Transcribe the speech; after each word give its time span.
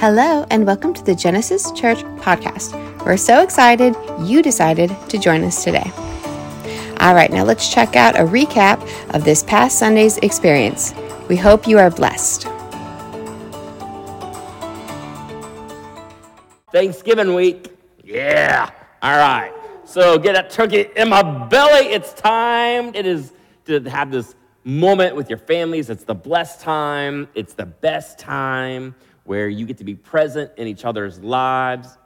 Hello, 0.00 0.46
and 0.50 0.64
welcome 0.64 0.94
to 0.94 1.02
the 1.02 1.12
Genesis 1.12 1.72
Church 1.72 2.04
podcast. 2.20 2.72
We're 3.04 3.16
so 3.16 3.42
excited 3.42 3.96
you 4.20 4.44
decided 4.44 4.96
to 5.08 5.18
join 5.18 5.42
us 5.42 5.64
today. 5.64 5.90
All 7.00 7.16
right, 7.16 7.28
now 7.32 7.42
let's 7.42 7.68
check 7.74 7.96
out 7.96 8.14
a 8.14 8.22
recap 8.22 8.80
of 9.12 9.24
this 9.24 9.42
past 9.42 9.76
Sunday's 9.76 10.16
experience. 10.18 10.94
We 11.28 11.34
hope 11.34 11.66
you 11.66 11.80
are 11.80 11.90
blessed. 11.90 12.44
Thanksgiving 16.70 17.34
week. 17.34 17.76
Yeah. 18.04 18.70
All 19.02 19.18
right. 19.18 19.52
So 19.84 20.16
get 20.16 20.34
that 20.34 20.50
turkey 20.50 20.86
in 20.94 21.08
my 21.08 21.24
belly. 21.48 21.88
It's 21.88 22.12
time. 22.12 22.94
It 22.94 23.04
is 23.04 23.32
to 23.64 23.80
have 23.90 24.12
this 24.12 24.36
moment 24.62 25.16
with 25.16 25.28
your 25.28 25.38
families. 25.38 25.90
It's 25.90 26.04
the 26.04 26.14
blessed 26.14 26.60
time. 26.60 27.26
It's 27.34 27.54
the 27.54 27.66
best 27.66 28.20
time 28.20 28.94
where 29.28 29.50
you 29.50 29.66
get 29.66 29.76
to 29.76 29.84
be 29.84 29.94
present 29.94 30.50
in 30.56 30.66
each 30.66 30.86
other's 30.86 31.20
lives. 31.20 31.98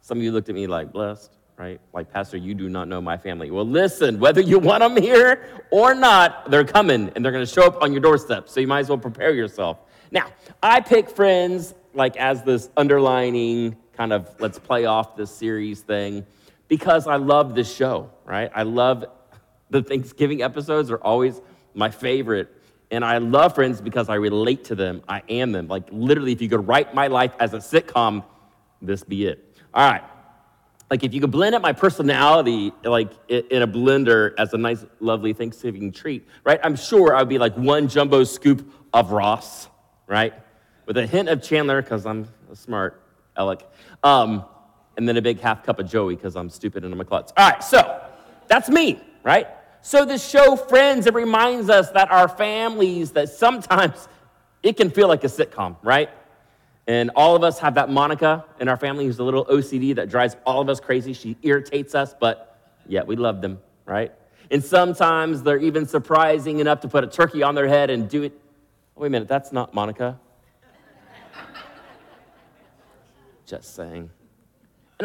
Some 0.00 0.18
of 0.18 0.24
you 0.24 0.32
looked 0.32 0.48
at 0.48 0.56
me 0.56 0.66
like, 0.66 0.92
blessed, 0.92 1.32
right? 1.56 1.80
Like, 1.92 2.12
Pastor, 2.12 2.36
you 2.36 2.52
do 2.52 2.68
not 2.68 2.88
know 2.88 3.00
my 3.00 3.16
family. 3.16 3.52
Well, 3.52 3.64
listen, 3.64 4.18
whether 4.18 4.40
you 4.40 4.58
want 4.58 4.80
them 4.80 4.96
here 5.00 5.46
or 5.70 5.94
not, 5.94 6.50
they're 6.50 6.64
coming 6.64 7.12
and 7.14 7.24
they're 7.24 7.30
going 7.30 7.46
to 7.46 7.50
show 7.50 7.64
up 7.64 7.80
on 7.80 7.92
your 7.92 8.00
doorstep. 8.00 8.48
So 8.48 8.58
you 8.58 8.66
might 8.66 8.80
as 8.80 8.88
well 8.88 8.98
prepare 8.98 9.32
yourself. 9.32 9.78
Now, 10.10 10.26
I 10.64 10.80
pick 10.80 11.08
friends 11.08 11.74
like 11.94 12.16
as 12.16 12.42
this 12.42 12.68
underlining 12.76 13.76
kind 13.92 14.12
of 14.12 14.28
let's 14.40 14.58
play 14.58 14.84
off 14.84 15.14
this 15.14 15.30
series 15.30 15.80
thing 15.80 16.26
because 16.66 17.06
I 17.06 17.16
love 17.16 17.54
this 17.54 17.72
show, 17.72 18.10
right? 18.24 18.50
I 18.52 18.64
love 18.64 19.04
the 19.70 19.80
Thanksgiving 19.80 20.42
episodes 20.42 20.90
are 20.90 20.98
always 20.98 21.40
my 21.72 21.90
favorite 21.90 22.52
and 22.94 23.04
I 23.04 23.18
love 23.18 23.54
Friends 23.54 23.80
because 23.80 24.08
I 24.08 24.14
relate 24.14 24.64
to 24.66 24.74
them. 24.74 25.02
I 25.08 25.22
am 25.28 25.52
them. 25.52 25.66
Like 25.68 25.88
literally, 25.90 26.32
if 26.32 26.40
you 26.40 26.48
could 26.48 26.66
write 26.66 26.94
my 26.94 27.08
life 27.08 27.32
as 27.40 27.52
a 27.52 27.58
sitcom, 27.58 28.24
this 28.80 29.02
be 29.02 29.26
it. 29.26 29.58
All 29.74 29.90
right. 29.90 30.04
Like 30.90 31.02
if 31.02 31.12
you 31.12 31.20
could 31.20 31.32
blend 31.32 31.54
up 31.54 31.62
my 31.62 31.72
personality 31.72 32.72
like 32.84 33.10
in 33.28 33.62
a 33.62 33.66
blender 33.66 34.34
as 34.38 34.52
a 34.52 34.58
nice, 34.58 34.84
lovely 35.00 35.32
Thanksgiving 35.32 35.90
treat, 35.90 36.28
right? 36.44 36.60
I'm 36.62 36.76
sure 36.76 37.16
I'd 37.16 37.28
be 37.28 37.38
like 37.38 37.56
one 37.56 37.88
jumbo 37.88 38.22
scoop 38.22 38.72
of 38.92 39.10
Ross, 39.10 39.68
right? 40.06 40.34
With 40.86 40.96
a 40.96 41.06
hint 41.06 41.28
of 41.28 41.42
Chandler 41.42 41.82
because 41.82 42.06
I'm 42.06 42.28
smart 42.52 43.02
Alec, 43.36 43.66
um, 44.04 44.44
and 44.96 45.08
then 45.08 45.16
a 45.16 45.22
big 45.22 45.40
half 45.40 45.64
cup 45.64 45.80
of 45.80 45.88
Joey 45.88 46.14
because 46.14 46.36
I'm 46.36 46.48
stupid 46.48 46.84
and 46.84 46.94
I'm 46.94 47.00
a 47.00 47.04
klutz. 47.04 47.32
All 47.36 47.50
right, 47.50 47.64
so 47.64 48.00
that's 48.46 48.68
me, 48.68 49.02
right? 49.24 49.48
So, 49.86 50.06
this 50.06 50.26
show, 50.26 50.56
Friends, 50.56 51.06
it 51.06 51.12
reminds 51.12 51.68
us 51.68 51.90
that 51.90 52.10
our 52.10 52.26
families, 52.26 53.10
that 53.10 53.28
sometimes 53.28 54.08
it 54.62 54.78
can 54.78 54.90
feel 54.90 55.08
like 55.08 55.24
a 55.24 55.26
sitcom, 55.26 55.76
right? 55.82 56.08
And 56.86 57.10
all 57.14 57.36
of 57.36 57.44
us 57.44 57.58
have 57.58 57.74
that 57.74 57.90
Monica 57.90 58.46
in 58.58 58.68
our 58.68 58.78
family 58.78 59.04
who's 59.04 59.18
a 59.18 59.22
little 59.22 59.44
OCD 59.44 59.94
that 59.96 60.08
drives 60.08 60.38
all 60.46 60.62
of 60.62 60.70
us 60.70 60.80
crazy. 60.80 61.12
She 61.12 61.36
irritates 61.42 61.94
us, 61.94 62.14
but 62.18 62.58
yet 62.86 63.06
we 63.06 63.16
love 63.16 63.42
them, 63.42 63.60
right? 63.84 64.10
And 64.50 64.64
sometimes 64.64 65.42
they're 65.42 65.58
even 65.58 65.86
surprising 65.86 66.60
enough 66.60 66.80
to 66.80 66.88
put 66.88 67.04
a 67.04 67.06
turkey 67.06 67.42
on 67.42 67.54
their 67.54 67.68
head 67.68 67.90
and 67.90 68.08
do 68.08 68.22
it. 68.22 68.32
wait 68.96 69.08
a 69.08 69.10
minute, 69.10 69.28
that's 69.28 69.52
not 69.52 69.74
Monica. 69.74 70.18
Just 73.46 73.74
saying. 73.74 74.08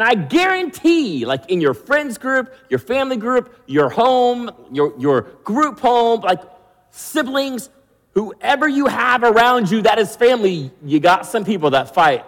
And 0.00 0.08
I 0.08 0.14
guarantee, 0.14 1.26
like 1.26 1.50
in 1.50 1.60
your 1.60 1.74
friends 1.74 2.16
group, 2.16 2.54
your 2.70 2.78
family 2.78 3.18
group, 3.18 3.54
your 3.66 3.90
home, 3.90 4.50
your, 4.72 4.98
your 4.98 5.20
group 5.44 5.78
home, 5.78 6.22
like 6.22 6.40
siblings, 6.88 7.68
whoever 8.14 8.66
you 8.66 8.86
have 8.86 9.22
around 9.22 9.70
you 9.70 9.82
that 9.82 9.98
is 9.98 10.16
family, 10.16 10.70
you 10.82 11.00
got 11.00 11.26
some 11.26 11.44
people 11.44 11.72
that 11.72 11.94
fight 11.94 12.24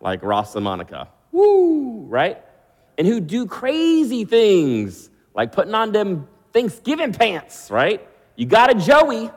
like 0.00 0.22
Ross 0.22 0.54
and 0.54 0.64
Monica. 0.64 1.10
Woo, 1.30 2.06
right? 2.06 2.42
And 2.96 3.06
who 3.06 3.20
do 3.20 3.44
crazy 3.44 4.24
things 4.24 5.10
like 5.34 5.52
putting 5.52 5.74
on 5.74 5.92
them 5.92 6.26
Thanksgiving 6.54 7.12
pants, 7.12 7.70
right? 7.70 8.08
You 8.34 8.46
got 8.46 8.74
a 8.74 8.80
Joey. 8.80 9.30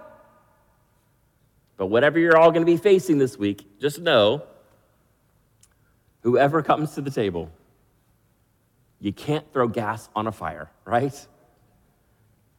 But 1.76 1.88
whatever 1.88 2.18
you're 2.18 2.38
all 2.38 2.52
going 2.52 2.66
to 2.66 2.72
be 2.72 2.78
facing 2.78 3.18
this 3.18 3.38
week, 3.38 3.78
just 3.82 4.00
know 4.00 4.44
whoever 6.22 6.62
comes 6.62 6.94
to 6.94 7.02
the 7.02 7.12
table, 7.12 7.52
you 9.00 9.14
can't 9.14 9.52
throw 9.54 9.68
gas 9.68 10.10
on 10.16 10.28
a 10.28 10.32
fire, 10.32 10.70
right? 10.86 11.28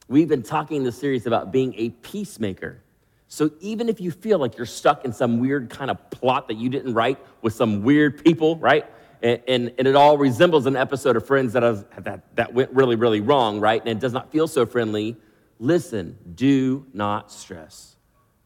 We've 0.07 0.27
been 0.27 0.43
talking 0.43 0.77
in 0.77 0.83
this 0.83 0.97
series 0.97 1.25
about 1.27 1.51
being 1.51 1.73
a 1.77 1.89
peacemaker. 1.89 2.81
So 3.27 3.51
even 3.59 3.89
if 3.89 4.01
you 4.01 4.09
feel 4.09 4.39
like 4.39 4.57
you're 4.57 4.65
stuck 4.65 5.05
in 5.05 5.13
some 5.13 5.39
weird 5.39 5.69
kind 5.69 5.91
of 5.91 6.09
plot 6.09 6.47
that 6.47 6.57
you 6.57 6.69
didn't 6.69 6.95
write 6.95 7.19
with 7.43 7.53
some 7.53 7.83
weird 7.83 8.23
people, 8.23 8.55
right? 8.57 8.85
And, 9.21 9.41
and, 9.47 9.73
and 9.77 9.87
it 9.87 9.95
all 9.95 10.17
resembles 10.17 10.65
an 10.65 10.75
episode 10.75 11.15
of 11.15 11.27
Friends 11.27 11.53
that, 11.53 11.61
has, 11.61 11.85
that, 11.99 12.23
that 12.35 12.53
went 12.53 12.71
really, 12.71 12.95
really 12.95 13.21
wrong, 13.21 13.59
right? 13.59 13.79
And 13.79 13.89
it 13.89 13.99
does 13.99 14.13
not 14.13 14.31
feel 14.31 14.47
so 14.47 14.65
friendly. 14.65 15.15
Listen, 15.59 16.17
do 16.35 16.87
not 16.93 17.31
stress. 17.31 17.97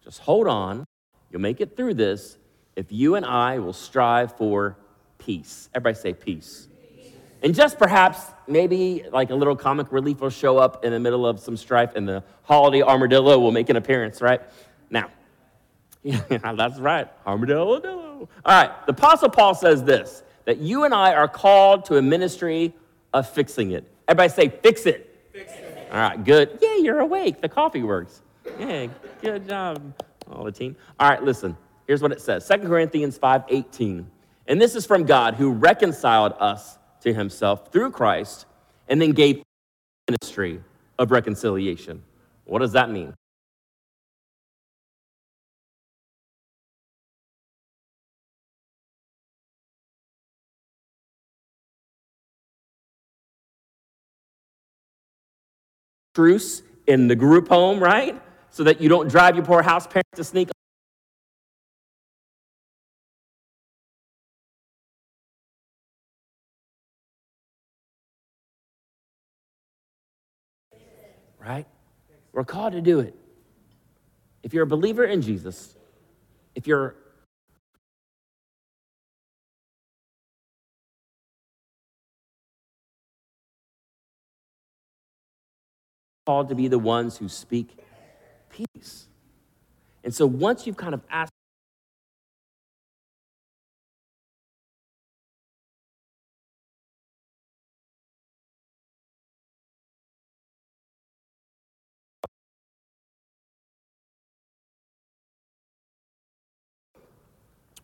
Just 0.03 0.19
hold 0.19 0.47
on. 0.47 0.85
You'll 1.31 1.41
make 1.41 1.61
it 1.61 1.77
through 1.77 1.93
this 1.93 2.37
if 2.75 2.91
you 2.91 3.15
and 3.15 3.25
I 3.25 3.59
will 3.59 3.73
strive 3.73 4.35
for 4.35 4.77
peace. 5.17 5.69
Everybody 5.73 5.95
say 5.95 6.13
peace. 6.13 6.67
And 7.43 7.53
just 7.53 7.77
perhaps, 7.77 8.21
maybe 8.47 9.03
like 9.11 9.29
a 9.29 9.35
little 9.35 9.55
comic 9.55 9.91
relief 9.91 10.21
will 10.21 10.29
show 10.29 10.57
up 10.57 10.85
in 10.85 10.93
the 10.93 10.99
middle 10.99 11.27
of 11.27 11.41
some 11.41 11.57
strife, 11.57 11.91
and 11.95 12.07
the 12.07 12.23
holiday 12.43 12.81
armadillo 12.81 13.37
will 13.37 13.51
make 13.51 13.69
an 13.69 13.75
appearance, 13.75 14.21
right? 14.21 14.41
Now, 14.89 15.09
yeah, 16.03 16.21
that's 16.29 16.79
right, 16.79 17.09
armadillo. 17.27 17.81
All 17.83 18.29
right, 18.45 18.71
the 18.85 18.93
Apostle 18.93 19.29
Paul 19.29 19.55
says 19.55 19.83
this 19.83 20.23
that 20.45 20.57
you 20.57 20.85
and 20.85 20.93
I 20.93 21.13
are 21.13 21.27
called 21.27 21.85
to 21.85 21.97
a 21.97 22.01
ministry 22.01 22.73
of 23.13 23.29
fixing 23.29 23.71
it. 23.71 23.89
Everybody 24.07 24.29
say, 24.29 24.49
fix 24.49 24.85
it. 24.85 25.29
Fix 25.31 25.53
it. 25.53 25.89
All 25.91 25.97
right, 25.97 26.23
good. 26.23 26.59
Yeah, 26.61 26.77
you're 26.77 26.99
awake. 26.99 27.41
The 27.41 27.49
coffee 27.49 27.83
works. 27.83 28.21
Yeah, 28.57 28.87
good 29.21 29.47
job, 29.47 29.93
all 30.31 30.45
the 30.45 30.51
team. 30.51 30.77
All 30.97 31.09
right, 31.09 31.21
listen. 31.21 31.57
Here's 31.87 32.01
what 32.01 32.13
it 32.13 32.21
says 32.21 32.47
2 32.47 32.59
Corinthians 32.59 33.17
5 33.17 33.43
18. 33.49 34.09
And 34.47 34.61
this 34.61 34.75
is 34.75 34.85
from 34.85 35.03
God 35.03 35.35
who 35.35 35.51
reconciled 35.51 36.33
us 36.39 36.77
to 37.03 37.13
himself 37.13 37.71
through 37.71 37.91
Christ 37.91 38.45
and 38.87 39.01
then 39.01 39.11
gave 39.11 39.43
ministry 40.09 40.61
of 40.97 41.11
reconciliation. 41.11 42.01
What 42.45 42.59
does 42.59 42.73
that 42.73 42.89
mean? 42.89 43.13
Truce 56.15 56.61
in 56.85 57.07
the 57.07 57.15
group 57.15 57.49
home, 57.49 57.79
right? 57.79 58.21
So 58.51 58.63
that 58.65 58.79
you 58.79 58.87
don't 58.87 59.09
drive 59.09 59.35
your 59.35 59.43
poor 59.43 59.63
house 59.63 59.87
parents 59.87 60.11
to 60.15 60.23
sneak 60.23 60.49
right? 71.45 71.67
We're 72.31 72.43
called 72.43 72.73
to 72.73 72.81
do 72.81 72.99
it. 72.99 73.15
If 74.41 74.53
you're 74.53 74.63
a 74.63 74.67
believer 74.67 75.03
in 75.03 75.21
Jesus, 75.21 75.75
if 76.55 76.67
you're 76.67 76.95
called 86.25 86.49
to 86.49 86.55
be 86.55 86.67
the 86.67 86.79
ones 86.79 87.17
who 87.17 87.27
speak 87.27 87.77
peace. 88.49 89.07
And 90.03 90.13
so 90.13 90.25
once 90.25 90.65
you've 90.65 90.77
kind 90.77 90.93
of 90.93 91.01
asked 91.09 91.32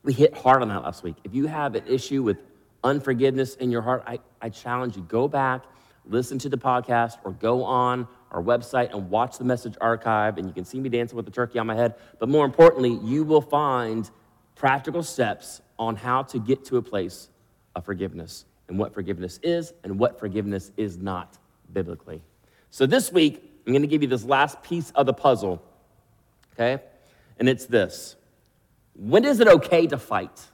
we 0.03 0.13
hit 0.13 0.35
hard 0.35 0.61
on 0.61 0.69
that 0.69 0.83
last 0.83 1.03
week. 1.03 1.15
If 1.23 1.33
you 1.33 1.47
have 1.47 1.75
an 1.75 1.85
issue 1.87 2.23
with 2.23 2.37
unforgiveness 2.83 3.55
in 3.55 3.71
your 3.71 3.81
heart, 3.81 4.03
I, 4.07 4.19
I 4.41 4.49
challenge 4.49 4.95
you 4.95 5.03
go 5.03 5.27
back, 5.27 5.63
listen 6.05 6.39
to 6.39 6.49
the 6.49 6.57
podcast, 6.57 7.17
or 7.23 7.31
go 7.31 7.63
on 7.63 8.07
our 8.31 8.41
website 8.41 8.93
and 8.93 9.09
watch 9.09 9.37
the 9.37 9.43
message 9.43 9.75
archive, 9.81 10.37
and 10.37 10.47
you 10.47 10.53
can 10.53 10.63
see 10.63 10.79
me 10.79 10.89
dancing 10.89 11.15
with 11.15 11.25
the 11.25 11.31
turkey 11.31 11.59
on 11.59 11.67
my 11.67 11.75
head. 11.75 11.95
But 12.19 12.29
more 12.29 12.45
importantly, 12.45 12.99
you 13.03 13.23
will 13.23 13.41
find 13.41 14.09
practical 14.55 15.03
steps 15.03 15.61
on 15.77 15.95
how 15.95 16.23
to 16.23 16.39
get 16.39 16.65
to 16.65 16.77
a 16.77 16.81
place 16.81 17.29
of 17.75 17.85
forgiveness 17.85 18.45
and 18.67 18.77
what 18.77 18.93
forgiveness 18.93 19.39
is 19.41 19.73
and 19.83 19.97
what 19.97 20.19
forgiveness 20.19 20.71
is 20.77 20.97
not 20.97 21.37
biblically. 21.73 22.21
So 22.69 22.85
this 22.85 23.11
week, 23.11 23.43
I'm 23.65 23.73
going 23.73 23.81
to 23.81 23.87
give 23.87 24.01
you 24.01 24.07
this 24.07 24.23
last 24.23 24.61
piece 24.63 24.91
of 24.91 25.05
the 25.05 25.13
puzzle, 25.13 25.63
okay? 26.53 26.83
And 27.39 27.49
it's 27.49 27.65
this 27.65 28.15
when 28.99 29.23
is 29.23 29.39
it 29.39 29.47
okay 29.47 29.87
to 29.87 29.97
fight? 29.97 30.47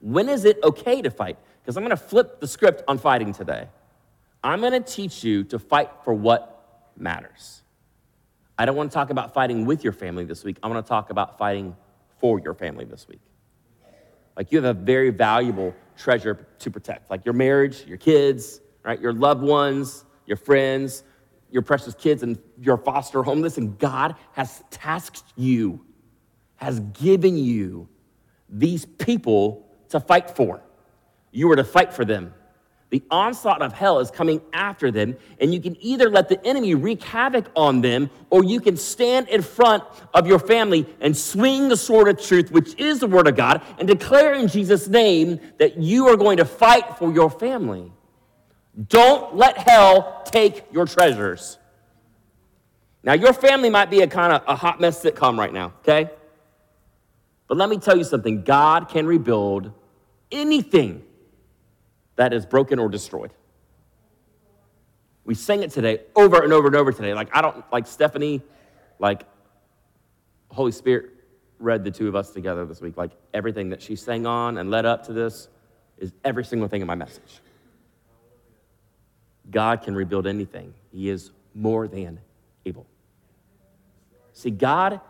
When 0.00 0.28
is 0.28 0.44
it 0.44 0.58
okay 0.64 1.02
to 1.02 1.10
fight? 1.10 1.36
Because 1.60 1.76
I'm 1.76 1.82
going 1.82 1.90
to 1.90 2.02
flip 2.02 2.40
the 2.40 2.46
script 2.46 2.82
on 2.88 2.98
fighting 2.98 3.32
today. 3.32 3.68
I'm 4.42 4.60
going 4.60 4.72
to 4.72 4.80
teach 4.80 5.22
you 5.22 5.44
to 5.44 5.58
fight 5.58 5.90
for 6.04 6.14
what 6.14 6.90
matters. 6.96 7.62
I 8.56 8.64
don't 8.64 8.76
want 8.76 8.90
to 8.90 8.94
talk 8.94 9.10
about 9.10 9.34
fighting 9.34 9.66
with 9.66 9.84
your 9.84 9.92
family 9.92 10.24
this 10.24 10.42
week. 10.42 10.56
I 10.62 10.68
want 10.68 10.84
to 10.84 10.88
talk 10.88 11.10
about 11.10 11.36
fighting 11.36 11.76
for 12.18 12.40
your 12.40 12.54
family 12.54 12.84
this 12.84 13.06
week. 13.06 13.20
Like 14.36 14.50
you 14.50 14.62
have 14.62 14.76
a 14.76 14.80
very 14.80 15.10
valuable 15.10 15.74
treasure 15.96 16.46
to 16.60 16.70
protect, 16.70 17.10
like 17.10 17.24
your 17.24 17.34
marriage, 17.34 17.84
your 17.86 17.98
kids, 17.98 18.60
right? 18.84 19.00
Your 19.00 19.12
loved 19.12 19.42
ones, 19.42 20.04
your 20.26 20.36
friends, 20.36 21.02
your 21.50 21.62
precious 21.62 21.94
kids, 21.94 22.22
and 22.22 22.38
your 22.60 22.76
foster 22.76 23.22
home. 23.22 23.42
Listen, 23.42 23.76
God 23.76 24.14
has 24.32 24.62
tasked 24.70 25.24
you, 25.36 25.84
has 26.58 26.80
given 26.80 27.36
you 27.36 27.88
these 28.48 28.84
people 28.84 29.66
to 29.88 29.98
fight 29.98 30.30
for. 30.30 30.60
You 31.32 31.50
are 31.50 31.56
to 31.56 31.64
fight 31.64 31.92
for 31.92 32.04
them. 32.04 32.34
The 32.90 33.02
onslaught 33.10 33.60
of 33.60 33.74
hell 33.74 33.98
is 33.98 34.10
coming 34.10 34.40
after 34.52 34.90
them, 34.90 35.16
and 35.40 35.52
you 35.52 35.60
can 35.60 35.76
either 35.80 36.08
let 36.08 36.30
the 36.30 36.44
enemy 36.46 36.74
wreak 36.74 37.02
havoc 37.02 37.50
on 37.54 37.82
them, 37.82 38.08
or 38.30 38.44
you 38.44 38.60
can 38.60 38.78
stand 38.78 39.28
in 39.28 39.42
front 39.42 39.84
of 40.14 40.26
your 40.26 40.38
family 40.38 40.86
and 41.00 41.14
swing 41.14 41.68
the 41.68 41.76
sword 41.76 42.08
of 42.08 42.20
truth, 42.20 42.50
which 42.50 42.74
is 42.78 43.00
the 43.00 43.06
word 43.06 43.28
of 43.28 43.36
God, 43.36 43.62
and 43.78 43.86
declare 43.86 44.34
in 44.34 44.48
Jesus' 44.48 44.88
name 44.88 45.38
that 45.58 45.76
you 45.76 46.08
are 46.08 46.16
going 46.16 46.38
to 46.38 46.46
fight 46.46 46.96
for 46.96 47.12
your 47.12 47.28
family. 47.28 47.92
Don't 48.88 49.36
let 49.36 49.58
hell 49.58 50.22
take 50.24 50.64
your 50.72 50.86
treasures. 50.86 51.58
Now, 53.02 53.12
your 53.12 53.34
family 53.34 53.68
might 53.68 53.90
be 53.90 54.00
a 54.00 54.06
kind 54.06 54.32
of 54.32 54.42
a 54.46 54.56
hot 54.56 54.80
mess 54.80 55.02
sitcom 55.02 55.38
right 55.38 55.52
now, 55.52 55.74
okay? 55.80 56.10
But 57.48 57.56
let 57.56 57.68
me 57.68 57.78
tell 57.78 57.96
you 57.96 58.04
something 58.04 58.42
God 58.42 58.88
can 58.88 59.06
rebuild 59.06 59.72
anything 60.30 61.02
that 62.16 62.32
is 62.32 62.44
broken 62.44 62.78
or 62.78 62.88
destroyed. 62.88 63.32
We 65.24 65.34
sang 65.34 65.62
it 65.62 65.70
today 65.70 66.00
over 66.14 66.42
and 66.42 66.52
over 66.52 66.68
and 66.68 66.76
over 66.76 66.92
today. 66.92 67.14
Like, 67.14 67.34
I 67.34 67.42
don't, 67.42 67.64
like 67.72 67.86
Stephanie, 67.86 68.42
like, 68.98 69.22
Holy 70.50 70.72
Spirit 70.72 71.10
read 71.58 71.84
the 71.84 71.90
two 71.90 72.08
of 72.08 72.14
us 72.14 72.30
together 72.30 72.64
this 72.64 72.80
week. 72.80 72.96
Like, 72.96 73.12
everything 73.34 73.70
that 73.70 73.82
she 73.82 73.96
sang 73.96 74.26
on 74.26 74.58
and 74.58 74.70
led 74.70 74.86
up 74.86 75.06
to 75.06 75.12
this 75.12 75.48
is 75.96 76.12
every 76.24 76.44
single 76.44 76.68
thing 76.68 76.80
in 76.80 76.86
my 76.86 76.94
message. 76.94 77.40
God 79.50 79.82
can 79.82 79.94
rebuild 79.94 80.26
anything, 80.26 80.74
He 80.92 81.08
is 81.08 81.30
more 81.54 81.88
than 81.88 82.20
able. 82.66 82.86
See, 84.32 84.50
God 84.50 85.00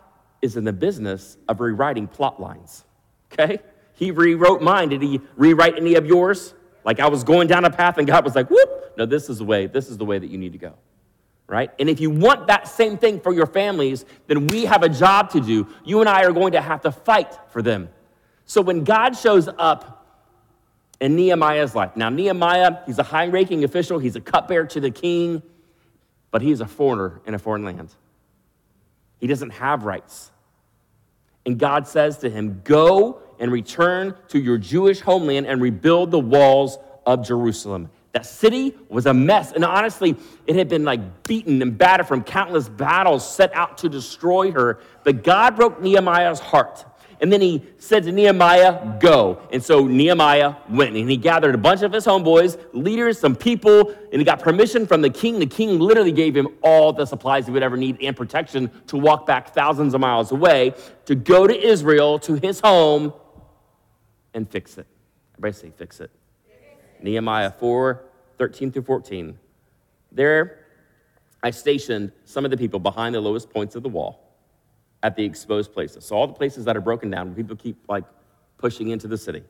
is 0.41 0.57
in 0.57 0.63
the 0.63 0.73
business 0.73 1.37
of 1.47 1.59
rewriting 1.59 2.07
plot 2.07 2.39
lines, 2.39 2.85
okay? 3.31 3.59
He 3.93 4.11
rewrote 4.11 4.61
mine. 4.61 4.89
Did 4.89 5.01
He 5.01 5.19
rewrite 5.35 5.77
any 5.77 5.95
of 5.95 6.05
yours? 6.05 6.53
Like 6.85 6.99
I 6.99 7.07
was 7.07 7.23
going 7.23 7.47
down 7.47 7.65
a 7.65 7.69
path 7.69 7.97
and 7.97 8.07
God 8.07 8.23
was 8.23 8.35
like, 8.35 8.49
whoop, 8.49 8.93
no, 8.97 9.05
this 9.05 9.29
is 9.29 9.39
the 9.39 9.43
way, 9.43 9.67
this 9.67 9.89
is 9.89 9.97
the 9.97 10.05
way 10.05 10.17
that 10.17 10.29
you 10.29 10.37
need 10.37 10.53
to 10.53 10.57
go. 10.57 10.73
Right? 11.47 11.71
And 11.79 11.89
if 11.89 11.99
you 11.99 12.09
want 12.09 12.47
that 12.47 12.67
same 12.67 12.97
thing 12.97 13.19
for 13.19 13.33
your 13.33 13.47
families, 13.47 14.05
then 14.27 14.47
we 14.47 14.65
have 14.65 14.83
a 14.83 14.89
job 14.89 15.31
to 15.31 15.41
do. 15.41 15.67
You 15.83 15.99
and 15.99 16.07
I 16.07 16.23
are 16.23 16.31
going 16.31 16.53
to 16.53 16.61
have 16.61 16.81
to 16.81 16.91
fight 16.91 17.37
for 17.49 17.61
them. 17.61 17.89
So 18.45 18.61
when 18.61 18.83
God 18.83 19.17
shows 19.17 19.49
up 19.57 20.05
in 21.01 21.15
Nehemiah's 21.15 21.75
life, 21.75 21.95
now 21.95 22.09
Nehemiah, 22.09 22.77
he's 22.85 22.99
a 22.99 23.03
high 23.03 23.27
ranking 23.27 23.63
official, 23.63 23.99
he's 23.99 24.15
a 24.15 24.21
cupbearer 24.21 24.65
to 24.67 24.79
the 24.79 24.91
king, 24.91 25.41
but 26.31 26.41
he's 26.41 26.61
a 26.61 26.67
foreigner 26.67 27.21
in 27.25 27.33
a 27.33 27.39
foreign 27.39 27.63
land. 27.63 27.93
He 29.19 29.27
doesn't 29.27 29.51
have 29.51 29.83
rights. 29.83 30.31
And 31.45 31.57
God 31.57 31.87
says 31.87 32.17
to 32.19 32.29
him, 32.29 32.61
Go 32.63 33.21
and 33.39 33.51
return 33.51 34.15
to 34.29 34.39
your 34.39 34.57
Jewish 34.57 34.99
homeland 34.99 35.47
and 35.47 35.61
rebuild 35.61 36.11
the 36.11 36.19
walls 36.19 36.77
of 37.05 37.25
Jerusalem. 37.25 37.89
That 38.11 38.25
city 38.25 38.75
was 38.89 39.05
a 39.05 39.13
mess. 39.13 39.51
And 39.51 39.63
honestly, 39.63 40.15
it 40.47 40.55
had 40.55 40.67
been 40.67 40.83
like 40.83 41.23
beaten 41.23 41.61
and 41.61 41.77
battered 41.77 42.07
from 42.07 42.23
countless 42.23 42.67
battles 42.67 43.27
set 43.27 43.53
out 43.53 43.77
to 43.79 43.89
destroy 43.89 44.51
her. 44.51 44.79
But 45.03 45.23
God 45.23 45.55
broke 45.55 45.81
Nehemiah's 45.81 46.39
heart. 46.39 46.85
And 47.21 47.33
then 47.33 47.41
he 47.41 47.63
said 47.79 48.03
to 48.03 48.11
Nehemiah, 48.11 48.97
Go. 48.99 49.41
And 49.51 49.61
so 49.63 49.85
Nehemiah 49.85 50.55
went 50.69 50.95
and 50.95 51.09
he 51.09 51.17
gathered 51.17 51.53
a 51.53 51.57
bunch 51.57 51.81
of 51.81 51.91
his 51.91 52.05
homeboys, 52.05 52.57
leaders, 52.71 53.19
some 53.19 53.35
people, 53.35 53.89
and 53.89 54.21
he 54.21 54.23
got 54.23 54.39
permission 54.39 54.87
from 54.87 55.01
the 55.01 55.09
king. 55.09 55.39
The 55.39 55.45
king 55.45 55.79
literally 55.79 56.13
gave 56.13 56.35
him 56.35 56.47
all 56.61 56.93
the 56.93 57.05
supplies 57.05 57.45
he 57.45 57.51
would 57.51 57.63
ever 57.63 57.75
need 57.75 58.01
and 58.01 58.15
protection 58.15 58.71
to 58.87 58.97
walk 58.97 59.25
back 59.25 59.53
thousands 59.53 59.93
of 59.93 59.99
miles 59.99 60.31
away 60.31 60.73
to 61.05 61.15
go 61.15 61.45
to 61.45 61.67
Israel, 61.67 62.19
to 62.19 62.35
his 62.35 62.61
home, 62.61 63.13
and 64.33 64.49
fix 64.49 64.77
it. 64.77 64.87
Everybody 65.33 65.53
say, 65.53 65.73
fix 65.75 65.99
it. 65.99 66.11
Nehemiah 67.01 67.51
4 67.51 68.05
13 68.37 68.71
through 68.71 68.83
14. 68.83 69.37
There, 70.13 70.65
I 71.43 71.51
stationed 71.51 72.13
some 72.23 72.45
of 72.45 72.51
the 72.51 72.57
people 72.57 72.79
behind 72.79 73.13
the 73.13 73.19
lowest 73.19 73.49
points 73.49 73.75
of 73.75 73.83
the 73.83 73.89
wall 73.89 74.28
at 75.03 75.15
the 75.15 75.23
exposed 75.23 75.73
places. 75.73 76.05
So, 76.05 76.15
all 76.15 76.27
the 76.27 76.33
places 76.33 76.65
that 76.65 76.75
are 76.75 76.81
broken 76.81 77.09
down, 77.09 77.33
people 77.33 77.55
keep 77.55 77.77
like 77.87 78.03
pushing 78.57 78.89
into 78.89 79.07
the 79.07 79.17
city, 79.17 79.43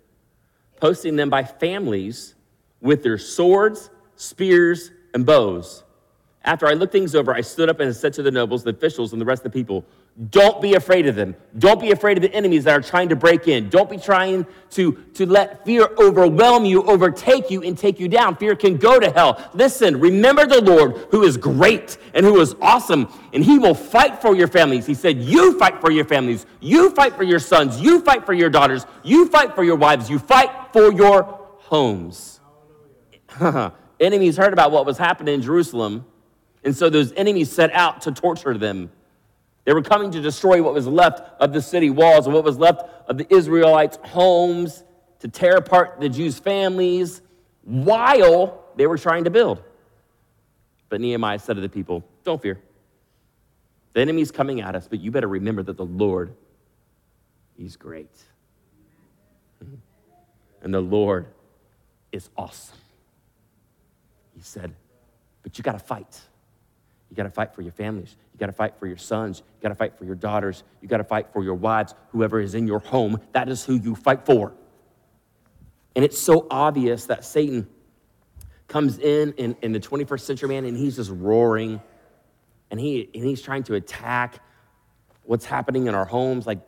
posting 0.79 1.15
them 1.15 1.29
by 1.29 1.43
families 1.43 2.35
with 2.81 3.03
their 3.03 3.17
swords, 3.17 3.89
spears, 4.15 4.91
and 5.13 5.25
bows. 5.25 5.83
After 6.43 6.67
I 6.67 6.73
looked 6.73 6.93
things 6.93 7.15
over, 7.15 7.33
I 7.33 7.41
stood 7.41 7.69
up 7.69 7.79
and 7.79 7.93
said 7.95 8.13
to 8.13 8.23
the 8.23 8.31
nobles, 8.31 8.63
the 8.63 8.69
officials, 8.69 9.11
and 9.11 9.21
the 9.21 9.25
rest 9.25 9.45
of 9.45 9.51
the 9.51 9.59
people, 9.59 9.85
don't 10.27 10.61
be 10.61 10.73
afraid 10.73 11.07
of 11.07 11.15
them. 11.15 11.33
Don't 11.57 11.79
be 11.79 11.91
afraid 11.91 12.17
of 12.17 12.21
the 12.21 12.33
enemies 12.33 12.65
that 12.65 12.77
are 12.77 12.81
trying 12.81 13.07
to 13.07 13.15
break 13.15 13.47
in. 13.47 13.69
Don't 13.69 13.89
be 13.89 13.95
trying 13.95 14.45
to, 14.71 14.91
to 15.13 15.25
let 15.25 15.63
fear 15.63 15.87
overwhelm 15.97 16.65
you, 16.65 16.83
overtake 16.83 17.49
you, 17.49 17.63
and 17.63 17.77
take 17.77 18.01
you 18.01 18.09
down. 18.09 18.35
Fear 18.35 18.57
can 18.57 18.75
go 18.75 18.99
to 18.99 19.09
hell. 19.11 19.49
Listen, 19.53 19.97
remember 19.97 20.45
the 20.45 20.61
Lord 20.61 20.97
who 21.11 21.23
is 21.23 21.37
great 21.37 21.97
and 22.13 22.25
who 22.25 22.41
is 22.41 22.53
awesome, 22.59 23.07
and 23.31 23.45
he 23.45 23.59
will 23.59 23.73
fight 23.73 24.21
for 24.21 24.35
your 24.35 24.49
families. 24.49 24.85
He 24.85 24.93
said, 24.93 25.19
You 25.19 25.57
fight 25.57 25.79
for 25.79 25.89
your 25.89 26.03
families. 26.03 26.45
You 26.59 26.89
fight 26.89 27.15
for 27.15 27.23
your 27.23 27.39
sons. 27.39 27.79
You 27.79 28.01
fight 28.01 28.25
for 28.25 28.33
your 28.33 28.49
daughters. 28.49 28.85
You 29.03 29.29
fight 29.29 29.55
for 29.55 29.63
your 29.63 29.77
wives. 29.77 30.09
You 30.09 30.19
fight 30.19 30.51
for 30.73 30.91
your 30.91 31.47
homes. 31.59 32.41
enemies 34.01 34.35
heard 34.35 34.51
about 34.51 34.71
what 34.71 34.85
was 34.85 34.97
happening 34.97 35.35
in 35.35 35.41
Jerusalem, 35.41 36.05
and 36.65 36.75
so 36.75 36.89
those 36.89 37.13
enemies 37.13 37.49
set 37.49 37.71
out 37.71 38.01
to 38.01 38.11
torture 38.11 38.57
them 38.57 38.91
they 39.69 39.73
were 39.73 39.83
coming 39.83 40.09
to 40.09 40.19
destroy 40.19 40.63
what 40.63 40.73
was 40.73 40.87
left 40.87 41.21
of 41.39 41.53
the 41.53 41.61
city 41.61 41.91
walls 41.91 42.25
and 42.25 42.33
what 42.33 42.43
was 42.43 42.57
left 42.57 42.89
of 43.07 43.19
the 43.19 43.31
Israelites' 43.31 43.99
homes, 44.03 44.83
to 45.19 45.27
tear 45.27 45.57
apart 45.57 45.99
the 45.99 46.09
Jews' 46.09 46.39
families 46.39 47.21
while 47.61 48.63
they 48.77 48.87
were 48.87 48.97
trying 48.97 49.25
to 49.25 49.29
build. 49.29 49.61
But 50.89 51.01
Nehemiah 51.01 51.37
said 51.37 51.57
to 51.57 51.61
the 51.61 51.69
people, 51.69 52.03
Don't 52.23 52.41
fear. 52.41 52.59
The 53.93 54.01
enemy's 54.01 54.31
coming 54.31 54.59
at 54.59 54.75
us, 54.75 54.87
but 54.87 55.01
you 55.01 55.11
better 55.11 55.27
remember 55.27 55.61
that 55.61 55.77
the 55.77 55.85
Lord, 55.85 56.33
He's 57.55 57.75
great. 57.75 58.17
Mm-hmm. 59.63 59.75
And 60.63 60.73
the 60.73 60.81
Lord 60.81 61.27
is 62.11 62.31
awesome. 62.35 62.79
He 64.35 64.41
said, 64.41 64.73
But 65.43 65.59
you 65.59 65.63
got 65.63 65.73
to 65.73 65.85
fight. 65.85 66.21
You 67.09 67.15
got 67.15 67.23
to 67.23 67.29
fight 67.29 67.55
for 67.55 67.61
your 67.61 67.71
families. 67.71 68.15
You 68.33 68.39
got 68.39 68.47
to 68.47 68.51
fight 68.51 68.75
for 68.77 68.87
your 68.87 68.97
sons. 68.97 69.39
You 69.39 69.63
got 69.63 69.69
to 69.69 69.75
fight 69.75 69.97
for 69.97 70.05
your 70.05 70.15
daughters. 70.15 70.63
You 70.81 70.87
got 70.87 70.97
to 70.97 71.03
fight 71.03 71.27
for 71.33 71.43
your 71.43 71.55
wives, 71.55 71.95
whoever 72.11 72.39
is 72.39 72.53
in 72.53 72.67
your 72.67 72.79
home. 72.79 73.19
That 73.33 73.49
is 73.49 73.65
who 73.65 73.75
you 73.75 73.95
fight 73.95 74.25
for. 74.25 74.53
And 75.95 76.05
it's 76.05 76.19
so 76.19 76.45
obvious 76.51 77.05
that 77.05 77.25
Satan 77.25 77.67
comes 78.67 78.99
in, 78.99 79.33
in 79.33 79.55
in 79.63 79.71
the 79.71 79.79
21st 79.79 80.21
century, 80.21 80.49
man, 80.49 80.65
and 80.65 80.77
he's 80.77 80.95
just 80.95 81.09
roaring 81.09 81.81
and, 82.71 82.79
he, 82.79 83.09
and 83.13 83.23
he's 83.23 83.41
trying 83.41 83.63
to 83.63 83.75
attack 83.75 84.41
what's 85.23 85.45
happening 85.45 85.87
in 85.87 85.95
our 85.95 86.05
homes. 86.05 86.45
Like 86.45 86.59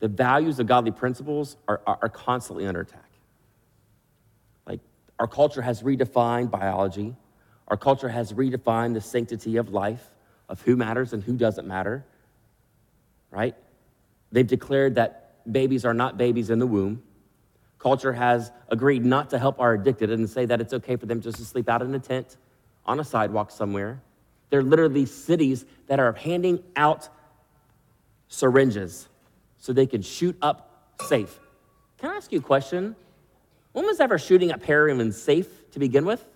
the 0.00 0.08
values 0.08 0.58
of 0.58 0.66
godly 0.66 0.90
principles 0.90 1.56
are, 1.68 1.80
are, 1.86 1.98
are 2.02 2.08
constantly 2.08 2.66
under 2.66 2.80
attack. 2.80 3.10
Like 4.66 4.80
our 5.18 5.26
culture 5.26 5.62
has 5.62 5.82
redefined 5.82 6.50
biology 6.50 7.14
our 7.70 7.76
culture 7.76 8.08
has 8.08 8.32
redefined 8.32 8.94
the 8.94 9.00
sanctity 9.00 9.56
of 9.56 9.70
life, 9.70 10.10
of 10.48 10.60
who 10.62 10.76
matters 10.76 11.12
and 11.12 11.22
who 11.22 11.36
doesn't 11.36 11.68
matter, 11.68 12.04
right? 13.30 13.54
They've 14.32 14.46
declared 14.46 14.96
that 14.96 15.40
babies 15.50 15.84
are 15.84 15.94
not 15.94 16.18
babies 16.18 16.50
in 16.50 16.58
the 16.58 16.66
womb. 16.66 17.02
Culture 17.78 18.12
has 18.12 18.50
agreed 18.68 19.04
not 19.04 19.30
to 19.30 19.38
help 19.38 19.60
our 19.60 19.74
addicted 19.74 20.10
and 20.10 20.28
say 20.28 20.44
that 20.46 20.60
it's 20.60 20.74
okay 20.74 20.96
for 20.96 21.06
them 21.06 21.20
just 21.20 21.38
to 21.38 21.44
sleep 21.44 21.68
out 21.68 21.80
in 21.80 21.94
a 21.94 22.00
tent 22.00 22.36
on 22.84 22.98
a 22.98 23.04
sidewalk 23.04 23.52
somewhere. 23.52 24.02
There 24.50 24.58
are 24.58 24.64
literally 24.64 25.06
cities 25.06 25.64
that 25.86 26.00
are 26.00 26.12
handing 26.12 26.62
out 26.74 27.08
syringes 28.26 29.08
so 29.58 29.72
they 29.72 29.86
can 29.86 30.02
shoot 30.02 30.36
up 30.42 30.92
safe. 31.06 31.38
Can 31.98 32.10
I 32.10 32.16
ask 32.16 32.32
you 32.32 32.40
a 32.40 32.42
question? 32.42 32.96
When 33.72 33.86
was 33.86 34.00
ever 34.00 34.18
shooting 34.18 34.50
up 34.50 34.64
heroin 34.64 35.12
safe 35.12 35.70
to 35.70 35.78
begin 35.78 36.04
with? 36.04 36.26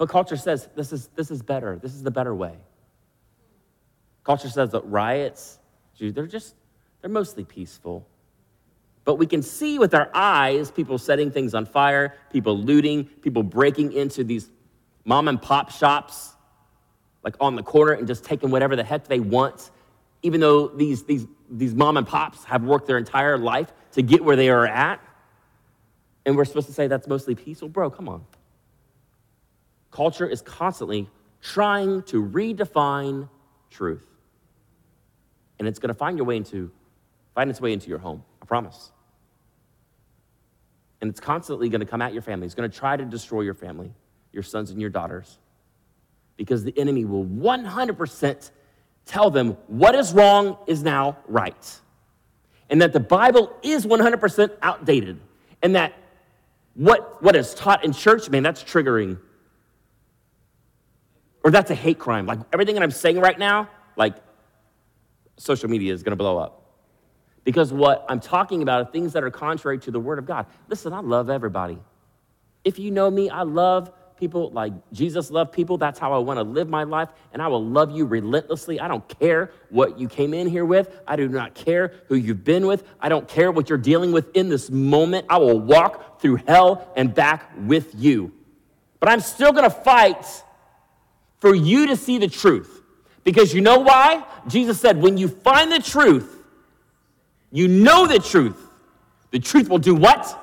But 0.00 0.08
culture 0.08 0.38
says 0.38 0.66
this 0.74 0.94
is, 0.94 1.08
this 1.08 1.30
is 1.30 1.42
better. 1.42 1.76
This 1.76 1.92
is 1.92 2.02
the 2.02 2.10
better 2.10 2.34
way. 2.34 2.56
Culture 4.24 4.48
says 4.48 4.70
that 4.70 4.80
riots, 4.86 5.58
they're 5.98 6.26
just, 6.26 6.54
they're 7.02 7.10
mostly 7.10 7.44
peaceful. 7.44 8.06
But 9.04 9.16
we 9.16 9.26
can 9.26 9.42
see 9.42 9.78
with 9.78 9.92
our 9.92 10.10
eyes 10.14 10.70
people 10.70 10.96
setting 10.96 11.30
things 11.30 11.52
on 11.52 11.66
fire, 11.66 12.14
people 12.32 12.56
looting, 12.56 13.04
people 13.04 13.42
breaking 13.42 13.92
into 13.92 14.24
these 14.24 14.48
mom 15.04 15.28
and 15.28 15.40
pop 15.40 15.70
shops, 15.70 16.32
like 17.22 17.36
on 17.38 17.54
the 17.54 17.62
corner, 17.62 17.92
and 17.92 18.06
just 18.06 18.24
taking 18.24 18.50
whatever 18.50 18.76
the 18.76 18.84
heck 18.84 19.06
they 19.06 19.20
want, 19.20 19.70
even 20.22 20.40
though 20.40 20.68
these, 20.68 21.02
these, 21.02 21.26
these 21.50 21.74
mom 21.74 21.98
and 21.98 22.06
pops 22.06 22.42
have 22.44 22.64
worked 22.64 22.86
their 22.86 22.96
entire 22.96 23.36
life 23.36 23.70
to 23.92 24.00
get 24.00 24.24
where 24.24 24.36
they 24.36 24.48
are 24.48 24.66
at. 24.66 24.98
And 26.24 26.38
we're 26.38 26.46
supposed 26.46 26.68
to 26.68 26.72
say 26.72 26.86
that's 26.86 27.06
mostly 27.06 27.34
peaceful? 27.34 27.68
Bro, 27.68 27.90
come 27.90 28.08
on. 28.08 28.24
Culture 29.90 30.26
is 30.26 30.42
constantly 30.42 31.08
trying 31.42 32.02
to 32.04 32.22
redefine 32.22 33.28
truth. 33.70 34.06
And 35.58 35.68
it's 35.68 35.78
going 35.78 35.88
to 35.88 35.94
find 35.94 36.16
your 36.16 36.26
way 36.26 36.36
into 36.36 36.70
find 37.34 37.50
its 37.50 37.60
way 37.60 37.72
into 37.72 37.88
your 37.88 37.98
home. 37.98 38.24
I 38.42 38.46
promise. 38.46 38.92
And 41.00 41.08
it's 41.08 41.20
constantly 41.20 41.68
going 41.68 41.80
to 41.80 41.86
come 41.86 42.02
at 42.02 42.12
your 42.12 42.22
family. 42.22 42.46
It's 42.46 42.54
going 42.54 42.70
to 42.70 42.76
try 42.76 42.96
to 42.96 43.04
destroy 43.04 43.42
your 43.42 43.54
family, 43.54 43.92
your 44.32 44.42
sons 44.42 44.70
and 44.70 44.80
your 44.80 44.90
daughters. 44.90 45.38
Because 46.36 46.64
the 46.64 46.78
enemy 46.78 47.04
will 47.04 47.24
100% 47.24 48.50
tell 49.06 49.30
them 49.30 49.56
what 49.66 49.94
is 49.94 50.12
wrong 50.12 50.58
is 50.66 50.82
now 50.82 51.16
right. 51.26 51.80
And 52.68 52.82
that 52.82 52.92
the 52.92 53.00
Bible 53.00 53.52
is 53.62 53.86
100% 53.86 54.50
outdated. 54.62 55.20
And 55.62 55.74
that 55.74 55.94
what, 56.74 57.22
what 57.22 57.36
is 57.36 57.54
taught 57.54 57.84
in 57.84 57.92
church, 57.92 58.30
man, 58.30 58.42
that's 58.42 58.62
triggering. 58.62 59.18
Or 61.42 61.50
that's 61.50 61.70
a 61.70 61.74
hate 61.74 61.98
crime. 61.98 62.26
Like 62.26 62.40
everything 62.52 62.74
that 62.74 62.82
I'm 62.82 62.90
saying 62.90 63.18
right 63.18 63.38
now, 63.38 63.68
like 63.96 64.14
social 65.36 65.70
media 65.70 65.92
is 65.92 66.02
going 66.02 66.12
to 66.12 66.16
blow 66.16 66.38
up. 66.38 66.60
Because 67.44 67.72
what 67.72 68.04
I'm 68.08 68.20
talking 68.20 68.62
about 68.62 68.86
are 68.86 68.90
things 68.90 69.14
that 69.14 69.24
are 69.24 69.30
contrary 69.30 69.78
to 69.80 69.90
the 69.90 70.00
Word 70.00 70.18
of 70.18 70.26
God. 70.26 70.46
Listen, 70.68 70.92
I 70.92 71.00
love 71.00 71.30
everybody. 71.30 71.78
If 72.64 72.78
you 72.78 72.90
know 72.90 73.10
me, 73.10 73.30
I 73.30 73.42
love 73.42 73.90
people 74.20 74.50
like 74.50 74.74
Jesus 74.92 75.30
loved 75.30 75.50
people. 75.50 75.78
That's 75.78 75.98
how 75.98 76.12
I 76.12 76.18
want 76.18 76.36
to 76.36 76.42
live 76.42 76.68
my 76.68 76.84
life. 76.84 77.08
And 77.32 77.40
I 77.40 77.48
will 77.48 77.64
love 77.64 77.90
you 77.90 78.04
relentlessly. 78.04 78.78
I 78.78 78.86
don't 78.86 79.08
care 79.18 79.50
what 79.70 79.98
you 79.98 80.08
came 80.08 80.34
in 80.34 80.46
here 80.46 80.66
with. 80.66 81.00
I 81.08 81.16
do 81.16 81.26
not 81.26 81.54
care 81.54 81.94
who 82.08 82.16
you've 82.16 82.44
been 82.44 82.66
with. 82.66 82.84
I 83.00 83.08
don't 83.08 83.26
care 83.26 83.50
what 83.50 83.70
you're 83.70 83.78
dealing 83.78 84.12
with 84.12 84.36
in 84.36 84.50
this 84.50 84.70
moment. 84.70 85.24
I 85.30 85.38
will 85.38 85.58
walk 85.58 86.20
through 86.20 86.36
hell 86.46 86.92
and 86.94 87.14
back 87.14 87.50
with 87.56 87.94
you. 87.96 88.32
But 89.00 89.08
I'm 89.08 89.20
still 89.20 89.52
going 89.52 89.64
to 89.64 89.70
fight 89.74 90.26
for 91.40 91.54
you 91.54 91.86
to 91.88 91.96
see 91.96 92.18
the 92.18 92.28
truth. 92.28 92.82
Because 93.24 93.52
you 93.52 93.60
know 93.60 93.78
why? 93.78 94.24
Jesus 94.46 94.80
said, 94.80 95.00
when 95.00 95.18
you 95.18 95.28
find 95.28 95.72
the 95.72 95.80
truth, 95.80 96.36
you 97.50 97.68
know 97.68 98.06
the 98.06 98.18
truth. 98.18 98.56
The 99.30 99.38
truth 99.38 99.68
will 99.68 99.78
do 99.78 99.94
what? 99.94 100.36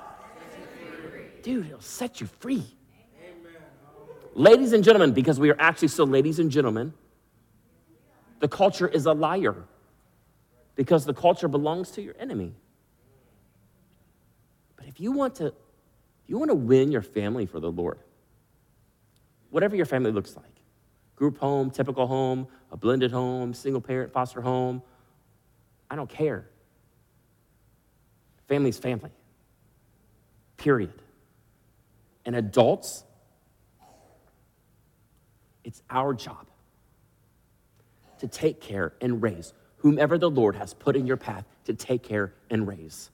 Dude, 1.41 1.67
it'll 1.67 1.81
set 1.81 2.19
you 2.19 2.27
free. 2.27 2.65
Ladies 4.33 4.73
and 4.73 4.83
gentlemen, 4.83 5.13
because 5.13 5.39
we 5.39 5.49
are 5.49 5.55
actually 5.59 5.87
still 5.87 6.05
ladies 6.05 6.39
and 6.39 6.51
gentlemen, 6.51 6.93
the 8.39 8.47
culture 8.47 8.87
is 8.87 9.05
a 9.05 9.13
liar 9.13 9.55
because 10.75 11.05
the 11.05 11.13
culture 11.13 11.47
belongs 11.47 11.89
to 11.91 12.01
your 12.01 12.15
enemy. 12.19 12.53
But 14.75 14.87
if 14.87 14.99
you 14.99 15.11
want 15.11 15.35
to, 15.35 15.47
if 15.47 15.53
you 16.27 16.37
want 16.37 16.51
to 16.51 16.55
win 16.55 16.91
your 16.91 17.01
family 17.01 17.47
for 17.47 17.59
the 17.59 17.71
Lord, 17.71 17.97
whatever 19.49 19.75
your 19.75 19.87
family 19.87 20.11
looks 20.11 20.35
like, 20.35 20.45
group 21.17 21.37
home, 21.37 21.69
typical 21.69 22.07
home, 22.07 22.47
a 22.71 22.77
blended 22.77 23.11
home, 23.11 23.53
single 23.53 23.81
parent, 23.81 24.13
foster 24.13 24.39
home, 24.39 24.81
I 25.91 25.97
don't 25.97 26.09
care. 26.09 26.47
Family's 28.47 28.77
family. 28.77 29.11
Period. 30.55 30.93
And 32.25 32.35
adults, 32.35 33.03
it's 35.63 35.81
our 35.89 36.13
job 36.13 36.47
to 38.19 38.27
take 38.27 38.61
care 38.61 38.93
and 39.01 39.21
raise 39.21 39.53
whomever 39.77 40.17
the 40.17 40.29
Lord 40.29 40.55
has 40.55 40.73
put 40.73 40.95
in 40.95 41.05
your 41.05 41.17
path 41.17 41.45
to 41.65 41.73
take 41.73 42.03
care 42.03 42.33
and 42.49 42.67
raise. 42.67 43.09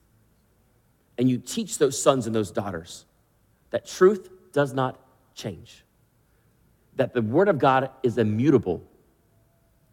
And 1.17 1.29
you 1.29 1.38
teach 1.38 1.77
those 1.77 2.01
sons 2.01 2.25
and 2.25 2.36
those 2.36 2.51
daughters 2.51 3.05
that 3.69 3.86
truth 3.86 4.29
does 4.51 4.74
not 4.74 5.00
change, 5.36 5.83
that 6.95 7.13
the 7.13 7.21
Word 7.21 7.50
of 7.50 7.59
God 7.59 7.89
is 8.03 8.17
immutable 8.17 8.81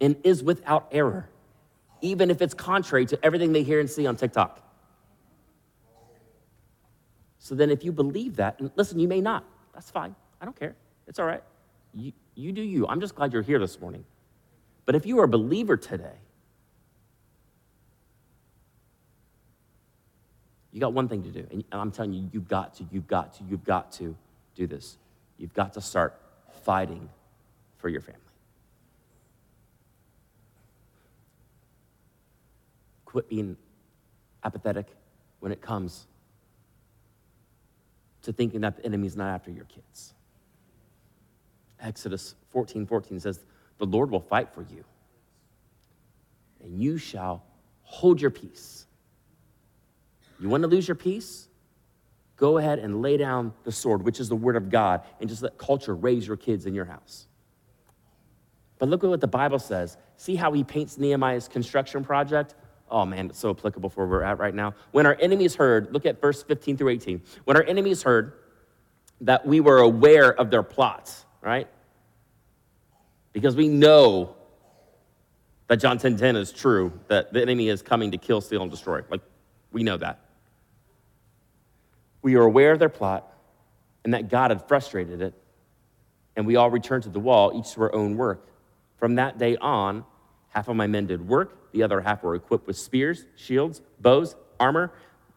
and 0.01 0.17
is 0.25 0.43
without 0.43 0.89
error, 0.93 1.29
even 2.01 2.31
if 2.31 2.43
it's 2.43 2.55
contrary 2.55 3.07
to 3.07 3.25
everything 3.25 3.53
they 3.53 3.63
hear 3.63 3.81
and 3.81 3.91
see 3.91 4.07
on 4.07 4.17
TikTok. 4.17 4.67
So 7.39 7.55
then, 7.55 7.71
if 7.71 7.85
you 7.85 7.93
believe 7.93 8.37
that, 8.37 8.61
and 8.61 8.71
listen, 8.77 8.99
you 8.99 9.09
may 9.09 9.21
not, 9.21 9.45
that's 9.73 9.91
fine. 9.91 10.15
I 10.41 10.45
don't 10.45 10.59
care. 10.59 10.75
It's 11.07 11.19
all 11.19 11.27
right. 11.27 11.43
You, 11.95 12.13
you 12.35 12.53
do 12.53 12.63
you. 12.63 12.87
I'm 12.87 13.01
just 13.01 13.15
glad 13.15 13.33
you're 13.33 13.43
here 13.43 13.59
this 13.59 13.81
morning. 13.81 14.05
But 14.87 14.95
if 14.95 15.07
you 15.07 15.19
are 15.21 15.25
a 15.25 15.29
believer 15.29 15.77
today, 15.77 16.17
you 20.73 20.81
got 20.81 20.93
one 20.93 21.09
thing 21.09 21.23
to 21.23 21.31
do. 21.31 21.47
And 21.51 21.65
I'm 21.73 21.91
telling 21.91 22.13
you, 22.13 22.29
you've 22.33 22.49
got 22.49 22.75
to, 22.75 22.85
you've 22.91 23.07
got 23.07 23.35
to, 23.35 23.45
you've 23.49 23.65
got 23.65 23.93
to 23.93 24.17
do 24.55 24.67
this. 24.67 24.99
You've 25.39 25.55
got 25.55 25.73
to 25.75 25.81
start 25.81 26.21
fighting 26.63 27.09
for 27.79 27.89
your 27.89 28.01
family. 28.01 28.21
Quit 33.05 33.29
being 33.29 33.57
apathetic 34.45 34.87
when 35.41 35.53
it 35.53 35.61
comes 35.61 36.07
to 38.23 38.33
thinking 38.33 38.61
that 38.61 38.77
the 38.77 38.85
enemy's 38.85 39.17
not 39.17 39.29
after 39.29 39.51
your 39.51 39.65
kids. 39.65 40.15
Exodus 41.81 42.35
14 42.51 42.87
14 42.87 43.21
says, 43.21 43.41
The 43.79 43.87
Lord 43.87 44.11
will 44.11 44.21
fight 44.21 44.53
for 44.55 44.63
you, 44.63 44.85
and 46.63 46.79
you 46.79 46.99
shall 46.99 47.43
hold 47.83 48.21
your 48.21 48.31
peace. 48.31 48.87
You 50.39 50.49
want 50.49 50.63
to 50.63 50.69
lose 50.69 50.87
your 50.87 50.95
peace? 50.95 51.49
Go 52.41 52.57
ahead 52.57 52.79
and 52.79 53.03
lay 53.03 53.19
down 53.19 53.53
the 53.65 53.71
sword, 53.71 54.03
which 54.03 54.19
is 54.19 54.31
the 54.31 54.35
word 54.35 54.57
of 54.57 54.71
God, 54.71 55.03
and 55.21 55.29
just 55.29 55.43
let 55.43 55.59
culture 55.59 55.95
raise 55.95 56.27
your 56.27 56.39
kids 56.39 56.65
in 56.65 56.75
your 56.75 56.87
house. 56.87 57.27
But 58.79 58.89
look 58.89 59.05
at 59.05 59.11
what 59.11 59.21
the 59.21 59.27
Bible 59.27 59.59
says. 59.59 59.99
See 60.17 60.37
how 60.37 60.51
he 60.55 60.65
paints 60.65 60.97
Nehemiah's 60.97 61.49
construction 61.49 62.03
project? 62.03 62.55
Oh 62.91 63.05
man, 63.05 63.27
it's 63.27 63.39
so 63.39 63.51
applicable 63.51 63.91
for 63.91 64.07
where 64.07 64.21
we're 64.21 64.25
at 64.25 64.39
right 64.39 64.55
now. 64.55 64.75
When 64.93 65.05
our 65.05 65.19
enemies 65.21 65.55
heard, 65.55 65.93
look 65.93 66.07
at 66.07 66.19
verse 66.19 66.43
15 66.43 66.79
through 66.79 66.89
18. 66.89 67.21
When 67.45 67.59
our 67.59 67.63
enemies 67.63 68.03
heard 68.03 68.33
that 69.21 69.47
we 69.47 69.61
were 69.61 69.81
aware 69.81 70.33
of 70.33 70.51
their 70.51 70.63
plots, 70.63 71.27
right? 71.43 71.69
Because 73.35 73.55
we 73.55 73.69
know 73.69 74.35
that 75.67 75.77
John 75.77 75.99
10:10 75.99 76.01
10, 76.01 76.17
10 76.17 76.37
is 76.37 76.53
true, 76.53 76.91
that 77.09 77.35
the 77.35 77.43
enemy 77.43 77.69
is 77.69 77.83
coming 77.83 78.11
to 78.13 78.17
kill, 78.17 78.41
steal, 78.41 78.63
and 78.63 78.71
destroy. 78.71 79.03
Like, 79.11 79.21
we 79.73 79.83
know 79.83 79.99
that. 79.99 80.21
We 82.23 82.37
were 82.37 82.45
aware 82.45 82.73
of 82.73 82.79
their 82.79 82.89
plot 82.89 83.33
and 84.05 84.15
that 84.15 84.29
God 84.29 84.51
had 84.51 84.67
frustrated 84.67 85.21
it, 85.21 85.35
and 86.37 86.47
we 86.47 86.57
all 86.57 86.71
returned 86.71 87.03
to 87.05 87.11
the 87.11 87.21
wall, 87.21 87.53
each 87.55 87.75
to 87.75 87.83
our 87.83 87.95
own 87.95 88.17
work. 88.17 88.49
From 88.97 89.17
that 89.17 89.39
day 89.39 89.57
on, 89.59 90.05
half 90.49 90.69
of 90.69 90.77
my 90.77 90.87
men 90.87 91.07
did 91.07 91.27
work, 91.27 91.73
the 91.73 91.83
other 91.83 92.01
half 92.01 92.23
were 92.23 92.35
equipped 92.35 92.67
with 92.67 92.77
spears, 92.77 93.27
shields, 93.37 93.83
bows, 94.01 94.37
armor. 94.59 94.93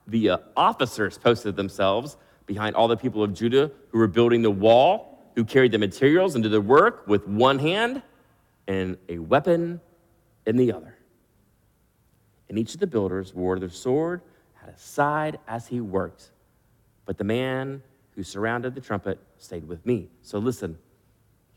The 0.08 0.32
uh, 0.32 0.38
officers 0.56 1.18
posted 1.18 1.56
themselves 1.56 2.18
behind 2.46 2.76
all 2.76 2.88
the 2.88 2.98
people 2.98 3.24
of 3.24 3.34
Judah 3.34 3.72
who 3.90 3.98
were 4.00 4.08
building 4.08 4.42
the 4.42 4.52
wall 4.52 5.14
who 5.36 5.46
carried 5.46 5.72
the 5.72 5.80
materials 5.80 6.36
and 6.36 6.44
did 6.44 6.52
the 6.52 6.62
work 6.62 7.08
with 7.08 7.28
one 7.28 7.60
hand 7.60 8.02
and 8.68 8.98
a 9.10 9.18
weapon 9.18 9.82
in 10.46 10.58
the 10.58 10.72
other. 10.72 10.98
And 12.50 12.60
each 12.60 12.74
of 12.74 12.80
the 12.80 12.88
builders 12.88 13.34
wore 13.34 13.58
their 13.60 13.70
sword 13.70 14.22
at 14.62 14.74
his 14.74 14.82
side 14.82 15.40
as 15.48 15.68
he 15.68 15.82
worked. 15.82 16.30
But 17.06 17.18
the 17.18 17.24
man 17.24 17.82
who 18.16 18.24
surrounded 18.24 18.76
the 18.76 18.82
trumpet 18.82 19.20
stayed 19.38 19.68
with 19.68 19.86
me. 19.86 20.10
So 20.22 20.38
listen, 20.38 20.78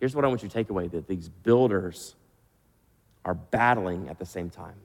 here's 0.00 0.14
what 0.14 0.24
I 0.24 0.28
want 0.28 0.42
you 0.42 0.48
to 0.48 0.54
take 0.54 0.70
away 0.70 0.88
that 0.88 1.06
these 1.06 1.28
builders 1.28 2.16
are 3.24 3.34
battling 3.34 4.08
at 4.08 4.18
the 4.18 4.26
same 4.26 4.50
time. 4.50 4.76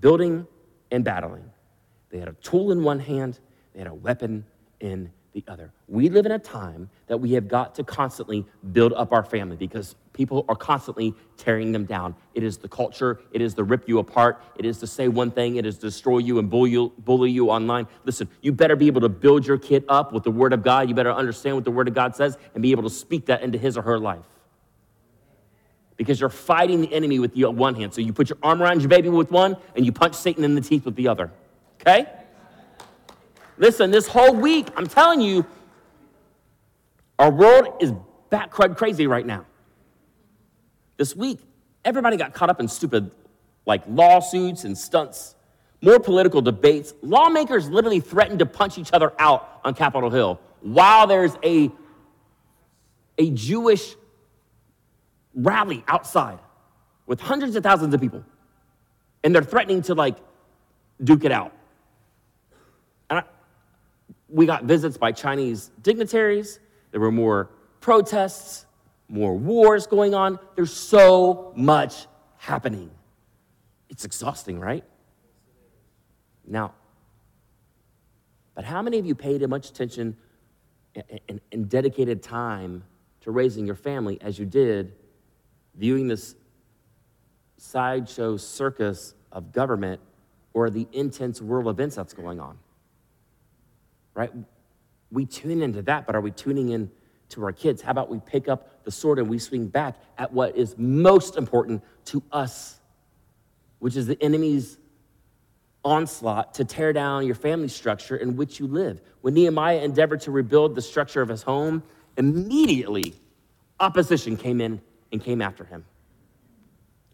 Building 0.00 0.46
and 0.90 1.04
battling. 1.04 1.50
They 2.10 2.18
had 2.18 2.28
a 2.28 2.34
tool 2.34 2.72
in 2.72 2.82
one 2.82 3.00
hand, 3.00 3.38
they 3.72 3.80
had 3.80 3.88
a 3.88 3.94
weapon 3.94 4.46
in 4.80 5.10
the 5.36 5.44
other. 5.52 5.70
We 5.86 6.08
live 6.08 6.24
in 6.24 6.32
a 6.32 6.38
time 6.38 6.88
that 7.08 7.18
we 7.18 7.32
have 7.32 7.46
got 7.46 7.74
to 7.74 7.84
constantly 7.84 8.46
build 8.72 8.94
up 8.94 9.12
our 9.12 9.22
family 9.22 9.56
because 9.56 9.94
people 10.14 10.46
are 10.48 10.56
constantly 10.56 11.14
tearing 11.36 11.72
them 11.72 11.84
down. 11.84 12.14
It 12.32 12.42
is 12.42 12.56
the 12.56 12.68
culture, 12.68 13.20
it 13.32 13.42
is 13.42 13.52
to 13.54 13.62
rip 13.62 13.86
you 13.86 13.98
apart, 13.98 14.42
it 14.56 14.64
is 14.64 14.78
to 14.78 14.86
say 14.86 15.08
one 15.08 15.30
thing, 15.30 15.56
it 15.56 15.66
is 15.66 15.74
to 15.76 15.82
destroy 15.82 16.18
you 16.18 16.38
and 16.38 16.48
bully 16.48 16.70
you, 16.70 16.90
bully 16.96 17.30
you 17.30 17.50
online. 17.50 17.86
Listen, 18.06 18.30
you 18.40 18.50
better 18.50 18.76
be 18.76 18.86
able 18.86 19.02
to 19.02 19.10
build 19.10 19.46
your 19.46 19.58
kid 19.58 19.84
up 19.90 20.10
with 20.10 20.24
the 20.24 20.30
Word 20.30 20.54
of 20.54 20.62
God. 20.62 20.88
You 20.88 20.94
better 20.94 21.12
understand 21.12 21.56
what 21.56 21.66
the 21.66 21.70
Word 21.70 21.86
of 21.86 21.92
God 21.94 22.16
says 22.16 22.38
and 22.54 22.62
be 22.62 22.70
able 22.70 22.84
to 22.84 22.90
speak 22.90 23.26
that 23.26 23.42
into 23.42 23.58
his 23.58 23.76
or 23.76 23.82
her 23.82 23.98
life. 23.98 24.24
because 25.98 26.18
you're 26.18 26.30
fighting 26.30 26.80
the 26.80 26.92
enemy 26.94 27.18
with 27.18 27.34
the 27.34 27.44
one 27.50 27.74
hand. 27.74 27.92
So 27.92 28.00
you 28.00 28.12
put 28.14 28.30
your 28.30 28.38
arm 28.42 28.62
around 28.62 28.80
your 28.80 28.88
baby 28.88 29.10
with 29.10 29.30
one 29.30 29.56
and 29.74 29.84
you 29.84 29.92
punch 29.92 30.14
Satan 30.14 30.44
in 30.44 30.54
the 30.54 30.60
teeth 30.62 30.86
with 30.86 30.96
the 30.96 31.08
other. 31.08 31.30
Okay? 31.80 32.06
Listen, 33.58 33.90
this 33.90 34.06
whole 34.06 34.34
week, 34.34 34.68
I'm 34.76 34.86
telling 34.86 35.20
you, 35.20 35.46
our 37.18 37.30
world 37.30 37.76
is 37.80 37.92
bat 38.30 38.50
crud 38.50 38.76
crazy 38.76 39.06
right 39.06 39.24
now. 39.24 39.46
This 40.96 41.16
week, 41.16 41.40
everybody 41.84 42.16
got 42.16 42.34
caught 42.34 42.50
up 42.50 42.60
in 42.60 42.68
stupid 42.68 43.10
like 43.64 43.82
lawsuits 43.88 44.64
and 44.64 44.76
stunts, 44.76 45.34
more 45.82 45.98
political 45.98 46.40
debates. 46.40 46.94
Lawmakers 47.02 47.68
literally 47.68 48.00
threatened 48.00 48.38
to 48.38 48.46
punch 48.46 48.78
each 48.78 48.92
other 48.92 49.12
out 49.18 49.60
on 49.64 49.74
Capitol 49.74 50.10
Hill 50.10 50.40
while 50.60 51.06
there's 51.06 51.36
a, 51.42 51.70
a 53.18 53.30
Jewish 53.30 53.94
rally 55.34 55.84
outside 55.88 56.38
with 57.06 57.20
hundreds 57.20 57.56
of 57.56 57.62
thousands 57.62 57.94
of 57.94 58.00
people. 58.00 58.24
And 59.24 59.34
they're 59.34 59.42
threatening 59.42 59.82
to 59.82 59.94
like 59.94 60.16
duke 61.02 61.24
it 61.24 61.32
out. 61.32 61.55
We 64.28 64.46
got 64.46 64.64
visits 64.64 64.96
by 64.96 65.12
Chinese 65.12 65.70
dignitaries. 65.82 66.60
There 66.90 67.00
were 67.00 67.12
more 67.12 67.50
protests, 67.80 68.66
more 69.08 69.36
wars 69.36 69.86
going 69.86 70.14
on. 70.14 70.38
There's 70.54 70.72
so 70.72 71.52
much 71.56 72.06
happening. 72.36 72.90
It's 73.88 74.04
exhausting, 74.04 74.58
right? 74.58 74.84
Now, 76.46 76.74
but 78.54 78.64
how 78.64 78.82
many 78.82 78.98
of 78.98 79.06
you 79.06 79.14
paid 79.14 79.42
as 79.42 79.48
much 79.48 79.68
attention 79.68 80.16
and, 81.28 81.40
and 81.52 81.68
dedicated 81.68 82.22
time 82.22 82.84
to 83.20 83.30
raising 83.30 83.66
your 83.66 83.74
family 83.74 84.18
as 84.20 84.38
you 84.38 84.46
did 84.46 84.94
viewing 85.74 86.08
this 86.08 86.34
sideshow 87.58 88.36
circus 88.36 89.14
of 89.30 89.52
government 89.52 90.00
or 90.54 90.70
the 90.70 90.88
intense 90.92 91.42
world 91.42 91.68
events 91.68 91.96
that's 91.96 92.14
going 92.14 92.40
on? 92.40 92.58
Right? 94.16 94.32
We 95.12 95.26
tune 95.26 95.62
into 95.62 95.82
that, 95.82 96.06
but 96.06 96.16
are 96.16 96.20
we 96.20 96.32
tuning 96.32 96.70
in 96.70 96.90
to 97.28 97.44
our 97.44 97.52
kids? 97.52 97.82
How 97.82 97.90
about 97.92 98.10
we 98.10 98.18
pick 98.18 98.48
up 98.48 98.82
the 98.84 98.90
sword 98.90 99.18
and 99.18 99.28
we 99.28 99.38
swing 99.38 99.68
back 99.68 99.96
at 100.18 100.32
what 100.32 100.56
is 100.56 100.74
most 100.78 101.36
important 101.36 101.84
to 102.06 102.22
us, 102.32 102.80
which 103.78 103.94
is 103.94 104.06
the 104.06 104.20
enemy's 104.22 104.78
onslaught 105.86 106.54
to 106.54 106.64
tear 106.64 106.92
down 106.92 107.24
your 107.24 107.36
family 107.36 107.68
structure 107.68 108.16
in 108.16 108.36
which 108.36 108.58
you 108.58 108.66
live. 108.66 109.00
When 109.20 109.34
Nehemiah 109.34 109.78
endeavored 109.82 110.20
to 110.22 110.32
rebuild 110.32 110.74
the 110.74 110.82
structure 110.82 111.22
of 111.22 111.28
his 111.28 111.42
home, 111.42 111.82
immediately 112.16 113.14
opposition 113.78 114.36
came 114.36 114.60
in 114.60 114.80
and 115.12 115.22
came 115.22 115.40
after 115.40 115.64
him. 115.64 115.84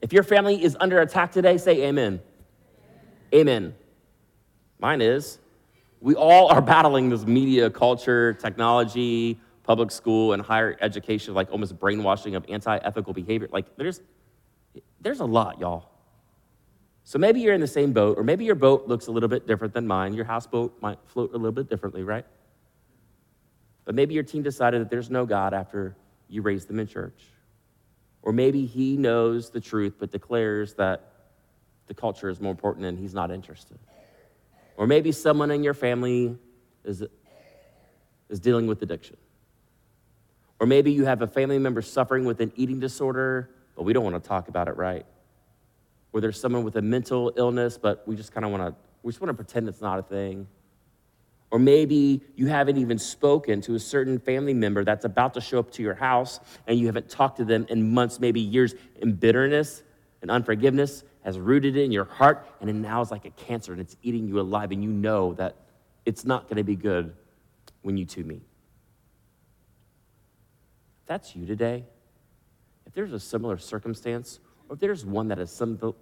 If 0.00 0.12
your 0.12 0.22
family 0.22 0.64
is 0.64 0.76
under 0.80 1.00
attack 1.00 1.32
today, 1.32 1.58
say 1.58 1.82
amen. 1.82 2.20
Amen. 3.34 3.74
Mine 4.78 5.02
is. 5.02 5.38
We 6.02 6.16
all 6.16 6.48
are 6.48 6.60
battling 6.60 7.10
this 7.10 7.24
media 7.24 7.70
culture, 7.70 8.32
technology, 8.32 9.38
public 9.62 9.92
school, 9.92 10.32
and 10.32 10.42
higher 10.42 10.76
education, 10.80 11.32
like 11.32 11.48
almost 11.52 11.78
brainwashing 11.78 12.34
of 12.34 12.44
anti 12.48 12.76
ethical 12.78 13.12
behavior. 13.12 13.48
Like, 13.52 13.76
there's, 13.76 14.00
there's 15.00 15.20
a 15.20 15.24
lot, 15.24 15.60
y'all. 15.60 15.88
So 17.04 17.20
maybe 17.20 17.40
you're 17.40 17.54
in 17.54 17.60
the 17.60 17.68
same 17.68 17.92
boat, 17.92 18.18
or 18.18 18.24
maybe 18.24 18.44
your 18.44 18.56
boat 18.56 18.88
looks 18.88 19.06
a 19.06 19.12
little 19.12 19.28
bit 19.28 19.46
different 19.46 19.74
than 19.74 19.86
mine. 19.86 20.12
Your 20.12 20.24
houseboat 20.24 20.82
might 20.82 20.98
float 21.06 21.30
a 21.34 21.36
little 21.36 21.52
bit 21.52 21.70
differently, 21.70 22.02
right? 22.02 22.26
But 23.84 23.94
maybe 23.94 24.12
your 24.12 24.24
team 24.24 24.42
decided 24.42 24.80
that 24.80 24.90
there's 24.90 25.08
no 25.10 25.24
God 25.24 25.54
after 25.54 25.96
you 26.28 26.42
raised 26.42 26.66
them 26.66 26.80
in 26.80 26.88
church. 26.88 27.22
Or 28.22 28.32
maybe 28.32 28.66
he 28.66 28.96
knows 28.96 29.50
the 29.50 29.60
truth 29.60 29.94
but 30.00 30.10
declares 30.10 30.74
that 30.74 31.12
the 31.86 31.94
culture 31.94 32.28
is 32.28 32.40
more 32.40 32.50
important 32.50 32.86
and 32.86 32.98
he's 32.98 33.14
not 33.14 33.30
interested. 33.30 33.78
Or 34.76 34.86
maybe 34.86 35.12
someone 35.12 35.50
in 35.50 35.62
your 35.62 35.74
family 35.74 36.36
is, 36.84 37.04
is 38.28 38.40
dealing 38.40 38.66
with 38.66 38.82
addiction. 38.82 39.16
Or 40.58 40.66
maybe 40.66 40.92
you 40.92 41.04
have 41.04 41.22
a 41.22 41.26
family 41.26 41.58
member 41.58 41.82
suffering 41.82 42.24
with 42.24 42.40
an 42.40 42.52
eating 42.56 42.80
disorder, 42.80 43.50
but 43.76 43.82
we 43.82 43.92
don't 43.92 44.04
want 44.04 44.22
to 44.22 44.26
talk 44.26 44.48
about 44.48 44.68
it, 44.68 44.76
right? 44.76 45.04
Or 46.12 46.20
there's 46.20 46.38
someone 46.38 46.62
with 46.62 46.76
a 46.76 46.82
mental 46.82 47.32
illness, 47.36 47.78
but 47.78 48.06
we 48.06 48.16
just 48.16 48.32
kind 48.32 48.44
of 48.44 48.52
want 48.52 48.62
to, 48.62 48.74
we 49.02 49.12
just 49.12 49.20
want 49.20 49.30
to 49.30 49.34
pretend 49.34 49.68
it's 49.68 49.80
not 49.80 49.98
a 49.98 50.02
thing. 50.02 50.46
Or 51.50 51.58
maybe 51.58 52.22
you 52.34 52.46
haven't 52.46 52.78
even 52.78 52.98
spoken 52.98 53.60
to 53.62 53.74
a 53.74 53.78
certain 53.78 54.18
family 54.18 54.54
member 54.54 54.84
that's 54.84 55.04
about 55.04 55.34
to 55.34 55.40
show 55.40 55.58
up 55.58 55.70
to 55.72 55.82
your 55.82 55.94
house 55.94 56.40
and 56.66 56.78
you 56.78 56.86
haven't 56.86 57.10
talked 57.10 57.36
to 57.38 57.44
them 57.44 57.66
in 57.68 57.92
months, 57.92 58.20
maybe 58.20 58.40
years, 58.40 58.74
in 59.00 59.12
bitterness 59.12 59.82
and 60.22 60.30
unforgiveness 60.30 61.04
has 61.24 61.38
rooted 61.38 61.76
in 61.76 61.92
your 61.92 62.04
heart, 62.04 62.46
and 62.60 62.68
it 62.68 62.74
now 62.74 63.00
is 63.00 63.10
like 63.10 63.24
a 63.24 63.30
cancer 63.30 63.72
and 63.72 63.80
it's 63.80 63.96
eating 64.02 64.26
you 64.26 64.40
alive, 64.40 64.72
and 64.72 64.82
you 64.82 64.90
know 64.90 65.34
that 65.34 65.56
it's 66.04 66.24
not 66.24 66.44
going 66.44 66.56
to 66.56 66.64
be 66.64 66.76
good 66.76 67.14
when 67.82 67.96
you 67.96 68.04
two 68.04 68.24
meet. 68.24 68.42
If 71.02 71.06
that's 71.06 71.36
you 71.36 71.46
today, 71.46 71.84
if 72.86 72.92
there's 72.92 73.12
a 73.12 73.20
similar 73.20 73.58
circumstance, 73.58 74.40
or 74.68 74.74
if 74.74 74.80
there's 74.80 75.04
one 75.04 75.28
that 75.28 75.38
is 75.38 75.50
some, 75.50 75.94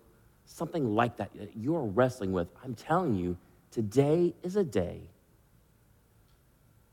something 0.46 0.94
like 0.94 1.16
that 1.18 1.30
that 1.34 1.56
you're 1.56 1.84
wrestling 1.84 2.32
with, 2.32 2.48
I'm 2.64 2.74
telling 2.74 3.14
you, 3.14 3.36
today 3.70 4.34
is 4.42 4.56
a 4.56 4.64
day 4.64 5.02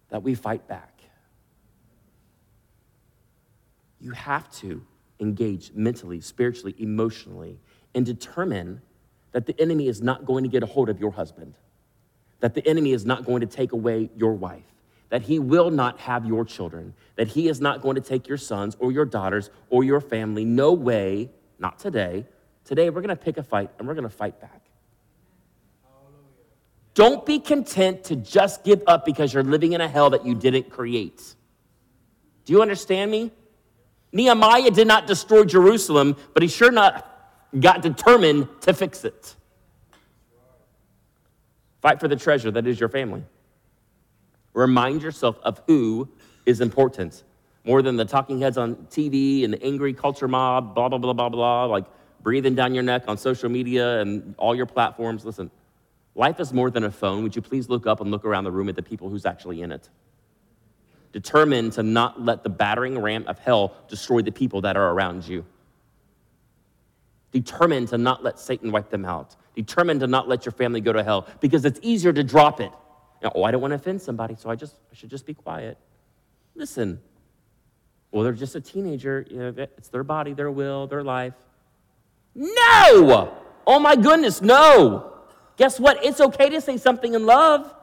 that 0.09 0.23
we 0.23 0.35
fight 0.35 0.67
back. 0.67 0.93
You 3.99 4.11
have 4.11 4.49
to 4.57 4.85
engage 5.19 5.71
mentally, 5.73 6.21
spiritually, 6.21 6.75
emotionally, 6.77 7.59
and 7.97 8.05
determine 8.05 8.79
that 9.31 9.47
the 9.47 9.59
enemy 9.59 9.87
is 9.87 10.03
not 10.03 10.23
going 10.23 10.43
to 10.43 10.49
get 10.49 10.61
a 10.61 10.67
hold 10.67 10.87
of 10.87 10.99
your 10.99 11.09
husband, 11.09 11.55
that 12.41 12.53
the 12.53 12.65
enemy 12.67 12.91
is 12.91 13.07
not 13.07 13.25
going 13.25 13.41
to 13.41 13.47
take 13.47 13.71
away 13.71 14.11
your 14.15 14.33
wife, 14.33 14.71
that 15.09 15.23
he 15.23 15.39
will 15.39 15.71
not 15.71 15.97
have 16.01 16.23
your 16.23 16.45
children, 16.45 16.93
that 17.15 17.27
he 17.27 17.47
is 17.47 17.59
not 17.59 17.81
going 17.81 17.95
to 17.95 18.01
take 18.01 18.27
your 18.27 18.37
sons 18.37 18.77
or 18.79 18.91
your 18.91 19.03
daughters 19.03 19.49
or 19.71 19.83
your 19.83 19.99
family. 19.99 20.45
No 20.45 20.73
way, 20.73 21.31
not 21.57 21.79
today. 21.79 22.23
Today, 22.65 22.91
we're 22.91 23.01
going 23.01 23.09
to 23.09 23.15
pick 23.15 23.39
a 23.39 23.43
fight 23.43 23.71
and 23.79 23.87
we're 23.87 23.95
going 23.95 24.03
to 24.03 24.15
fight 24.15 24.39
back. 24.39 24.61
Don't 26.93 27.25
be 27.25 27.39
content 27.39 28.03
to 28.05 28.15
just 28.15 28.63
give 28.63 28.83
up 28.85 29.05
because 29.05 29.33
you're 29.33 29.41
living 29.41 29.73
in 29.73 29.81
a 29.81 29.87
hell 29.87 30.11
that 30.11 30.23
you 30.23 30.35
didn't 30.35 30.69
create. 30.69 31.33
Do 32.45 32.53
you 32.53 32.61
understand 32.61 33.09
me? 33.09 33.31
Nehemiah 34.11 34.69
did 34.69 34.85
not 34.85 35.07
destroy 35.07 35.45
Jerusalem, 35.45 36.15
but 36.35 36.43
he 36.43 36.49
sure 36.49 36.71
not 36.71 37.16
got 37.59 37.81
determined 37.81 38.47
to 38.61 38.73
fix 38.73 39.03
it. 39.03 39.35
Fight 41.81 41.99
for 41.99 42.07
the 42.07 42.15
treasure 42.15 42.51
that 42.51 42.67
is 42.67 42.79
your 42.79 42.89
family. 42.89 43.23
Remind 44.53 45.01
yourself 45.01 45.37
of 45.43 45.61
who 45.67 46.09
is 46.45 46.61
important 46.61 47.23
more 47.67 47.81
than 47.81 47.97
the 47.97 48.05
talking 48.05 48.39
heads 48.39 48.57
on 48.57 48.75
TV 48.89 49.43
and 49.43 49.53
the 49.53 49.61
angry 49.61 49.93
culture 49.93 50.27
mob, 50.27 50.73
blah, 50.73 50.87
blah, 50.87 50.97
blah, 50.97 51.13
blah, 51.13 51.29
blah, 51.29 51.65
like 51.65 51.83
breathing 52.21 52.55
down 52.55 52.73
your 52.73 52.83
neck 52.83 53.03
on 53.07 53.17
social 53.17 53.49
media 53.49 53.99
and 53.99 54.33
all 54.37 54.55
your 54.55 54.65
platforms. 54.65 55.25
Listen, 55.25 55.51
life 56.15 56.39
is 56.39 56.53
more 56.53 56.71
than 56.71 56.85
a 56.85 56.91
phone. 56.91 57.23
Would 57.23 57.35
you 57.35 57.41
please 57.41 57.67
look 57.67 57.85
up 57.85 57.99
and 57.99 58.09
look 58.09 58.23
around 58.23 58.45
the 58.45 58.51
room 58.51 58.69
at 58.69 58.75
the 58.75 58.81
people 58.81 59.09
who's 59.09 59.25
actually 59.25 59.61
in 59.61 59.73
it? 59.73 59.89
Determined 61.11 61.73
to 61.73 61.83
not 61.83 62.21
let 62.21 62.43
the 62.43 62.49
battering 62.49 62.97
ram 62.99 63.25
of 63.27 63.37
hell 63.37 63.75
destroy 63.89 64.21
the 64.21 64.31
people 64.31 64.61
that 64.61 64.77
are 64.77 64.91
around 64.91 65.27
you. 65.27 65.45
Determined 67.31 67.89
to 67.89 67.97
not 67.97 68.23
let 68.23 68.39
Satan 68.39 68.71
wipe 68.71 68.89
them 68.89 69.05
out. 69.05 69.35
Determined 69.55 69.99
to 70.01 70.07
not 70.07 70.27
let 70.27 70.45
your 70.45 70.53
family 70.53 70.81
go 70.81 70.93
to 70.93 71.03
hell 71.03 71.27
because 71.39 71.65
it's 71.65 71.79
easier 71.81 72.13
to 72.13 72.23
drop 72.23 72.59
it. 72.59 72.71
You 73.21 73.25
know, 73.27 73.31
oh, 73.35 73.43
I 73.43 73.51
don't 73.51 73.61
want 73.61 73.71
to 73.71 73.75
offend 73.75 74.01
somebody, 74.01 74.35
so 74.35 74.49
I 74.49 74.55
just 74.55 74.75
I 74.91 74.95
should 74.95 75.09
just 75.09 75.25
be 75.25 75.33
quiet. 75.33 75.77
Listen, 76.55 76.99
well, 78.11 78.23
they're 78.23 78.33
just 78.33 78.55
a 78.55 78.61
teenager. 78.61 79.25
You 79.29 79.37
know, 79.37 79.53
it's 79.57 79.89
their 79.89 80.03
body, 80.03 80.33
their 80.33 80.51
will, 80.51 80.87
their 80.87 81.03
life. 81.03 81.33
No! 82.35 83.35
Oh 83.65 83.79
my 83.79 83.95
goodness, 83.95 84.41
no. 84.41 85.13
Guess 85.57 85.79
what? 85.79 86.03
It's 86.05 86.21
okay 86.21 86.49
to 86.49 86.61
say 86.61 86.77
something 86.77 87.13
in 87.13 87.25
love. 87.25 87.73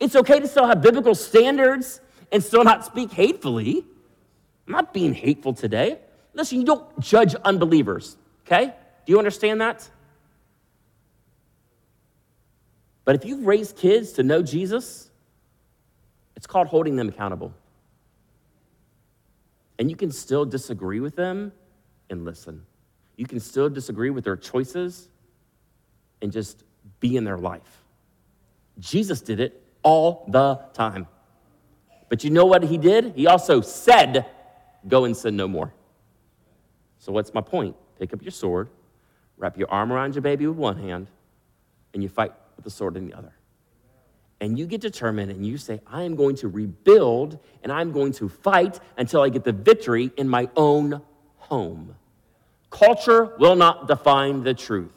It's 0.00 0.16
okay 0.16 0.40
to 0.40 0.48
still 0.48 0.66
have 0.66 0.80
biblical 0.80 1.14
standards 1.14 2.00
and 2.32 2.42
still 2.42 2.64
not 2.64 2.86
speak 2.86 3.12
hatefully. 3.12 3.84
I'm 4.66 4.72
not 4.72 4.94
being 4.94 5.12
hateful 5.12 5.52
today. 5.52 5.98
Listen, 6.32 6.58
you 6.58 6.64
don't 6.64 7.00
judge 7.00 7.34
unbelievers, 7.34 8.16
okay? 8.50 8.74
Do 9.06 9.12
you 9.12 9.18
understand 9.18 9.60
that? 9.60 9.88
But 13.04 13.14
if 13.16 13.24
you've 13.24 13.46
raised 13.46 13.76
kids 13.76 14.12
to 14.12 14.22
know 14.22 14.42
Jesus, 14.42 15.10
it's 16.36 16.46
called 16.46 16.68
holding 16.68 16.96
them 16.96 17.08
accountable. 17.08 17.52
And 19.78 19.90
you 19.90 19.96
can 19.96 20.12
still 20.12 20.44
disagree 20.44 21.00
with 21.00 21.16
them 21.16 21.52
and 22.10 22.24
listen. 22.24 22.64
You 23.16 23.26
can 23.26 23.40
still 23.40 23.68
disagree 23.68 24.10
with 24.10 24.24
their 24.24 24.36
choices 24.36 25.08
and 26.22 26.30
just 26.30 26.64
be 27.00 27.16
in 27.16 27.24
their 27.24 27.38
life. 27.38 27.82
Jesus 28.78 29.20
did 29.20 29.40
it 29.40 29.62
all 29.82 30.24
the 30.28 30.56
time. 30.74 31.06
But 32.08 32.24
you 32.24 32.30
know 32.30 32.44
what 32.44 32.62
he 32.62 32.76
did? 32.76 33.12
He 33.14 33.26
also 33.26 33.60
said, 33.60 34.26
Go 34.88 35.04
and 35.04 35.14
sin 35.14 35.36
no 35.36 35.46
more. 35.46 35.74
So, 36.98 37.12
what's 37.12 37.34
my 37.34 37.42
point? 37.42 37.76
Pick 38.00 38.14
up 38.14 38.22
your 38.22 38.32
sword, 38.32 38.70
wrap 39.36 39.58
your 39.58 39.70
arm 39.70 39.92
around 39.92 40.14
your 40.14 40.22
baby 40.22 40.46
with 40.46 40.56
one 40.56 40.78
hand, 40.78 41.08
and 41.92 42.02
you 42.02 42.08
fight 42.08 42.32
with 42.56 42.64
the 42.64 42.70
sword 42.70 42.96
in 42.96 43.06
the 43.06 43.14
other. 43.14 43.34
And 44.40 44.58
you 44.58 44.66
get 44.66 44.80
determined 44.80 45.30
and 45.30 45.44
you 45.44 45.58
say, 45.58 45.82
I 45.86 46.04
am 46.04 46.16
going 46.16 46.34
to 46.36 46.48
rebuild 46.48 47.38
and 47.62 47.70
I'm 47.70 47.92
going 47.92 48.12
to 48.14 48.28
fight 48.30 48.80
until 48.96 49.20
I 49.20 49.28
get 49.28 49.44
the 49.44 49.52
victory 49.52 50.10
in 50.16 50.30
my 50.30 50.48
own 50.56 51.02
home. 51.36 51.94
Culture 52.70 53.36
will 53.38 53.54
not 53.54 53.86
define 53.86 54.44
the 54.44 54.54
truth. 54.54 54.94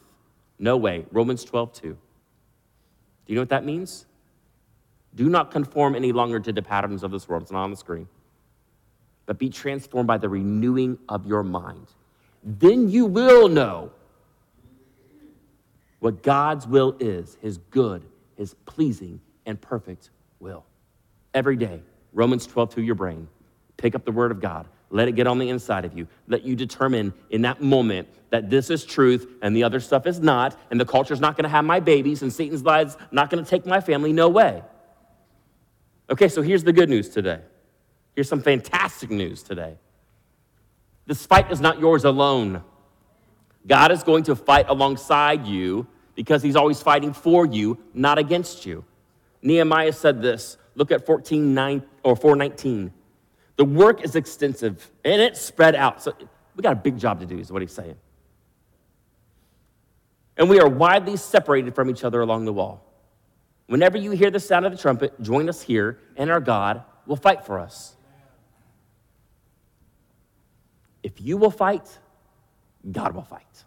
No 0.59 0.77
way. 0.77 1.05
Romans 1.11 1.43
12, 1.43 1.73
2. 1.73 1.81
Do 1.81 1.97
you 3.27 3.35
know 3.35 3.41
what 3.41 3.49
that 3.49 3.65
means? 3.65 4.05
Do 5.13 5.29
not 5.29 5.51
conform 5.51 5.93
any 5.95 6.13
longer 6.13 6.39
to 6.39 6.53
the 6.53 6.61
patterns 6.61 7.03
of 7.03 7.11
this 7.11 7.27
world. 7.27 7.43
It's 7.43 7.51
not 7.51 7.63
on 7.63 7.71
the 7.71 7.77
screen. 7.77 8.07
But 9.25 9.39
be 9.39 9.49
transformed 9.49 10.07
by 10.07 10.19
the 10.19 10.29
renewing 10.29 10.99
of 11.09 11.25
your 11.25 11.43
mind. 11.43 11.87
Then 12.43 12.89
you 12.89 13.05
will 13.05 13.47
know 13.47 13.91
what 15.99 16.21
God's 16.21 16.67
will 16.67 16.95
is 16.99 17.37
his 17.41 17.57
good, 17.57 18.03
his 18.35 18.53
pleasing, 18.65 19.21
and 19.45 19.59
perfect 19.59 20.09
will. 20.39 20.65
Every 21.33 21.55
day, 21.55 21.81
Romans 22.11 22.45
12 22.45 22.75
to 22.75 22.81
your 22.81 22.95
brain. 22.95 23.27
Pick 23.77 23.95
up 23.95 24.05
the 24.05 24.11
word 24.11 24.31
of 24.31 24.41
God. 24.41 24.67
Let 24.89 25.07
it 25.07 25.13
get 25.13 25.25
on 25.25 25.39
the 25.39 25.49
inside 25.49 25.85
of 25.85 25.97
you. 25.97 26.07
Let 26.27 26.43
you 26.43 26.55
determine 26.55 27.13
in 27.29 27.41
that 27.41 27.61
moment 27.61 28.07
that 28.29 28.49
this 28.49 28.69
is 28.69 28.85
truth 28.85 29.27
and 29.41 29.55
the 29.55 29.63
other 29.63 29.79
stuff 29.79 30.05
is 30.05 30.19
not, 30.19 30.59
and 30.69 30.79
the 30.79 30.85
culture's 30.85 31.19
not 31.19 31.35
to 31.45 31.49
have 31.49 31.65
my 31.65 31.79
babies, 31.79 32.21
and 32.21 32.31
Satan's 32.31 32.63
lies 32.63 32.97
not 33.11 33.31
to 33.43 33.49
take 33.49 33.65
my 33.65 33.81
family. 33.81 34.13
No 34.13 34.29
way. 34.29 34.61
Okay, 36.09 36.27
so 36.27 36.41
here's 36.41 36.63
the 36.63 36.73
good 36.73 36.89
news 36.89 37.09
today. 37.09 37.39
Here's 38.13 38.29
some 38.29 38.41
fantastic 38.41 39.09
news 39.09 39.41
today. 39.41 39.77
This 41.05 41.25
fight 41.25 41.51
is 41.51 41.59
not 41.59 41.79
yours 41.79 42.05
alone. 42.05 42.63
God 43.67 43.91
is 43.91 44.03
going 44.03 44.23
to 44.23 44.35
fight 44.35 44.67
alongside 44.69 45.45
you 45.45 45.87
because 46.15 46.43
he's 46.43 46.55
always 46.55 46.81
fighting 46.81 47.13
for 47.13 47.45
you, 47.45 47.77
not 47.93 48.17
against 48.17 48.65
you. 48.65 48.83
Nehemiah 49.41 49.93
said 49.93 50.21
this. 50.21 50.57
Look 50.75 50.91
at 50.91 51.05
14 51.05 51.53
9 51.53 51.83
or 52.03 52.15
419. 52.15 52.93
The 53.55 53.65
work 53.65 54.03
is 54.03 54.15
extensive 54.15 54.89
and 55.03 55.21
it's 55.21 55.39
spread 55.39 55.75
out. 55.75 56.01
So 56.01 56.13
we 56.55 56.61
got 56.61 56.73
a 56.73 56.77
big 56.77 56.97
job 56.97 57.19
to 57.19 57.25
do, 57.25 57.37
is 57.37 57.51
what 57.51 57.61
he's 57.61 57.71
saying. 57.71 57.95
And 60.37 60.49
we 60.49 60.59
are 60.59 60.67
widely 60.67 61.15
separated 61.17 61.75
from 61.75 61.89
each 61.89 62.03
other 62.03 62.21
along 62.21 62.45
the 62.45 62.53
wall. 62.53 62.83
Whenever 63.67 63.97
you 63.97 64.11
hear 64.11 64.31
the 64.31 64.39
sound 64.39 64.65
of 64.65 64.71
the 64.71 64.77
trumpet, 64.77 65.19
join 65.21 65.47
us 65.47 65.61
here, 65.61 65.99
and 66.17 66.29
our 66.29 66.39
God 66.39 66.83
will 67.05 67.15
fight 67.15 67.45
for 67.45 67.59
us. 67.59 67.95
If 71.03 71.21
you 71.21 71.37
will 71.37 71.51
fight, 71.51 71.99
God 72.89 73.13
will 73.13 73.23
fight. 73.23 73.63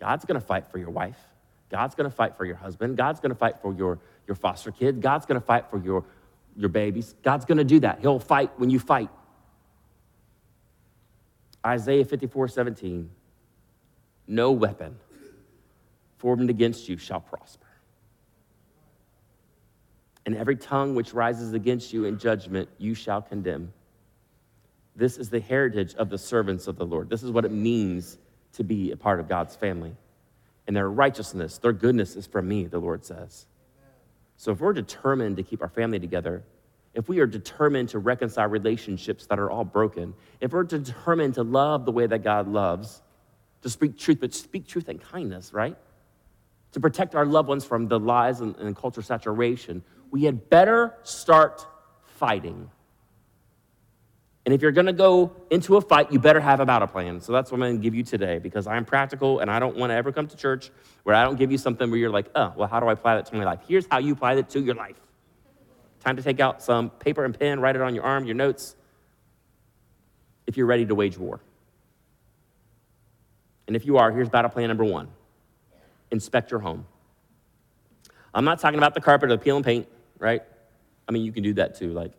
God's 0.00 0.24
going 0.24 0.40
to 0.40 0.44
fight 0.44 0.66
for 0.66 0.78
your 0.78 0.90
wife. 0.90 1.18
God's 1.70 1.94
going 1.94 2.10
to 2.10 2.14
fight 2.14 2.36
for 2.36 2.44
your 2.44 2.56
husband. 2.56 2.96
God's 2.96 3.20
going 3.20 3.30
to 3.30 3.36
fight 3.36 3.60
for 3.62 3.72
your, 3.72 4.00
your 4.26 4.34
foster 4.34 4.72
kid. 4.72 5.00
God's 5.00 5.26
going 5.26 5.40
to 5.40 5.46
fight 5.46 5.70
for 5.70 5.78
your, 5.78 6.04
your 6.56 6.68
babies. 6.68 7.14
God's 7.22 7.44
going 7.44 7.58
to 7.58 7.64
do 7.64 7.80
that. 7.80 8.00
He'll 8.00 8.18
fight 8.18 8.50
when 8.58 8.68
you 8.68 8.78
fight. 8.78 9.10
Isaiah 11.64 12.04
54 12.04 12.48
17. 12.48 13.10
No 14.26 14.52
weapon 14.52 14.96
formed 16.18 16.50
against 16.50 16.88
you 16.88 16.96
shall 16.96 17.20
prosper. 17.20 17.66
And 20.24 20.36
every 20.36 20.56
tongue 20.56 20.94
which 20.94 21.12
rises 21.14 21.52
against 21.52 21.92
you 21.92 22.04
in 22.04 22.18
judgment, 22.18 22.68
you 22.78 22.94
shall 22.94 23.22
condemn. 23.22 23.72
This 24.94 25.16
is 25.16 25.30
the 25.30 25.40
heritage 25.40 25.94
of 25.94 26.10
the 26.10 26.18
servants 26.18 26.66
of 26.66 26.76
the 26.76 26.84
Lord. 26.84 27.08
This 27.08 27.22
is 27.22 27.30
what 27.30 27.44
it 27.44 27.52
means 27.52 28.18
to 28.54 28.64
be 28.64 28.90
a 28.90 28.96
part 28.96 29.20
of 29.20 29.28
God's 29.28 29.56
family. 29.56 29.96
And 30.66 30.76
their 30.76 30.90
righteousness, 30.90 31.58
their 31.58 31.72
goodness 31.72 32.14
is 32.14 32.26
from 32.26 32.46
me, 32.48 32.66
the 32.66 32.78
Lord 32.78 33.04
says. 33.04 33.46
So 34.36 34.52
if 34.52 34.60
we're 34.60 34.72
determined 34.72 35.36
to 35.36 35.42
keep 35.42 35.62
our 35.62 35.68
family 35.68 35.98
together, 35.98 36.42
if 36.94 37.08
we 37.08 37.20
are 37.20 37.26
determined 37.26 37.88
to 37.90 37.98
reconcile 37.98 38.48
relationships 38.48 39.26
that 39.26 39.38
are 39.38 39.50
all 39.50 39.64
broken, 39.64 40.14
if 40.40 40.52
we're 40.52 40.64
determined 40.64 41.34
to 41.34 41.42
love 41.42 41.84
the 41.84 41.92
way 41.92 42.06
that 42.06 42.22
God 42.22 42.48
loves, 42.48 43.00
to 43.62 43.70
speak 43.70 43.98
truth, 43.98 44.18
but 44.20 44.34
speak 44.34 44.66
truth 44.66 44.88
and 44.88 45.00
kindness, 45.00 45.52
right? 45.52 45.76
To 46.72 46.80
protect 46.80 47.14
our 47.14 47.24
loved 47.24 47.48
ones 47.48 47.64
from 47.64 47.88
the 47.88 47.98
lies 47.98 48.40
and, 48.40 48.56
and 48.56 48.76
culture 48.76 49.02
saturation, 49.02 49.82
we 50.10 50.24
had 50.24 50.50
better 50.50 50.94
start 51.02 51.66
fighting. 52.04 52.70
And 54.44 54.52
if 54.52 54.60
you're 54.60 54.72
going 54.72 54.86
to 54.86 54.92
go 54.92 55.32
into 55.50 55.76
a 55.76 55.80
fight, 55.80 56.10
you 56.10 56.18
better 56.18 56.40
have 56.40 56.58
a 56.58 56.66
battle 56.66 56.88
plan. 56.88 57.20
So 57.20 57.32
that's 57.32 57.52
what 57.52 57.56
I'm 57.56 57.60
going 57.60 57.76
to 57.76 57.82
give 57.82 57.94
you 57.94 58.02
today 58.02 58.38
because 58.38 58.66
I'm 58.66 58.84
practical 58.84 59.38
and 59.38 59.50
I 59.50 59.60
don't 59.60 59.76
want 59.76 59.90
to 59.90 59.94
ever 59.94 60.10
come 60.10 60.26
to 60.26 60.36
church 60.36 60.70
where 61.04 61.14
I 61.14 61.22
don't 61.22 61.36
give 61.36 61.52
you 61.52 61.58
something 61.58 61.88
where 61.90 61.98
you're 61.98 62.10
like, 62.10 62.28
oh, 62.34 62.52
well, 62.56 62.66
how 62.66 62.80
do 62.80 62.86
I 62.86 62.92
apply 62.92 63.16
that 63.16 63.26
to 63.26 63.36
my 63.36 63.44
life? 63.44 63.60
Here's 63.68 63.86
how 63.88 63.98
you 63.98 64.14
apply 64.14 64.34
it 64.34 64.48
to 64.50 64.60
your 64.60 64.74
life. 64.74 64.96
Time 66.00 66.16
to 66.16 66.22
take 66.22 66.40
out 66.40 66.60
some 66.60 66.90
paper 66.90 67.24
and 67.24 67.38
pen, 67.38 67.60
write 67.60 67.76
it 67.76 67.82
on 67.82 67.94
your 67.94 68.02
arm, 68.02 68.24
your 68.24 68.34
notes, 68.34 68.74
if 70.48 70.56
you're 70.56 70.66
ready 70.66 70.84
to 70.86 70.94
wage 70.94 71.16
war. 71.16 71.40
And 73.68 73.76
if 73.76 73.86
you 73.86 73.98
are, 73.98 74.10
here's 74.10 74.28
battle 74.28 74.50
plan 74.50 74.68
number 74.68 74.84
one 74.84 75.08
inspect 76.10 76.50
your 76.50 76.60
home. 76.60 76.84
I'm 78.34 78.44
not 78.44 78.58
talking 78.58 78.78
about 78.78 78.94
the 78.94 79.00
carpet 79.00 79.30
or 79.30 79.36
the 79.36 79.42
peel 79.42 79.56
and 79.56 79.64
paint, 79.64 79.86
right? 80.18 80.42
I 81.08 81.12
mean, 81.12 81.24
you 81.24 81.32
can 81.32 81.42
do 81.42 81.54
that 81.54 81.74
too. 81.76 81.92
Like, 81.92 82.12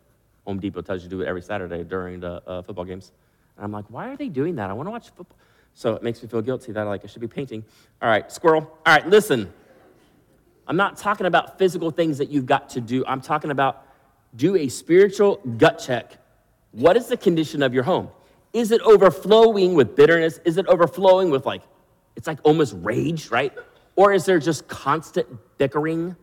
Home 0.46 0.58
Depot 0.58 0.82
tells 0.82 1.02
you 1.02 1.08
to 1.08 1.16
do 1.16 1.22
it 1.22 1.26
every 1.26 1.42
Saturday 1.42 1.84
during 1.84 2.20
the 2.20 2.42
uh, 2.46 2.62
football 2.62 2.84
games. 2.84 3.12
And 3.56 3.64
I'm 3.64 3.72
like, 3.72 3.86
why 3.88 4.08
are 4.08 4.16
they 4.16 4.28
doing 4.28 4.56
that? 4.56 4.70
I 4.70 4.72
want 4.72 4.86
to 4.86 4.90
watch 4.90 5.08
football. 5.08 5.36
So 5.74 5.94
it 5.94 6.02
makes 6.02 6.22
me 6.22 6.28
feel 6.28 6.42
guilty 6.42 6.72
that 6.72 6.82
like 6.82 7.02
I 7.04 7.06
should 7.06 7.20
be 7.20 7.28
painting. 7.28 7.64
All 8.00 8.08
right, 8.08 8.30
squirrel. 8.30 8.62
All 8.86 8.94
right, 8.94 9.06
listen. 9.08 9.52
I'm 10.66 10.76
not 10.76 10.96
talking 10.96 11.26
about 11.26 11.58
physical 11.58 11.90
things 11.90 12.18
that 12.18 12.30
you've 12.30 12.46
got 12.46 12.70
to 12.70 12.80
do. 12.80 13.04
I'm 13.06 13.20
talking 13.20 13.50
about 13.50 13.86
do 14.36 14.56
a 14.56 14.68
spiritual 14.68 15.36
gut 15.58 15.78
check. 15.84 16.16
What 16.72 16.96
is 16.96 17.06
the 17.06 17.16
condition 17.16 17.62
of 17.62 17.74
your 17.74 17.82
home? 17.82 18.08
Is 18.52 18.70
it 18.70 18.80
overflowing 18.82 19.74
with 19.74 19.94
bitterness? 19.94 20.40
Is 20.44 20.56
it 20.56 20.66
overflowing 20.66 21.30
with 21.30 21.44
like, 21.44 21.62
it's 22.16 22.26
like 22.26 22.38
almost 22.44 22.74
rage, 22.78 23.30
right? 23.30 23.52
Or 23.96 24.12
is 24.12 24.24
there 24.24 24.38
just 24.38 24.66
constant 24.68 25.26
bickering? 25.58 26.16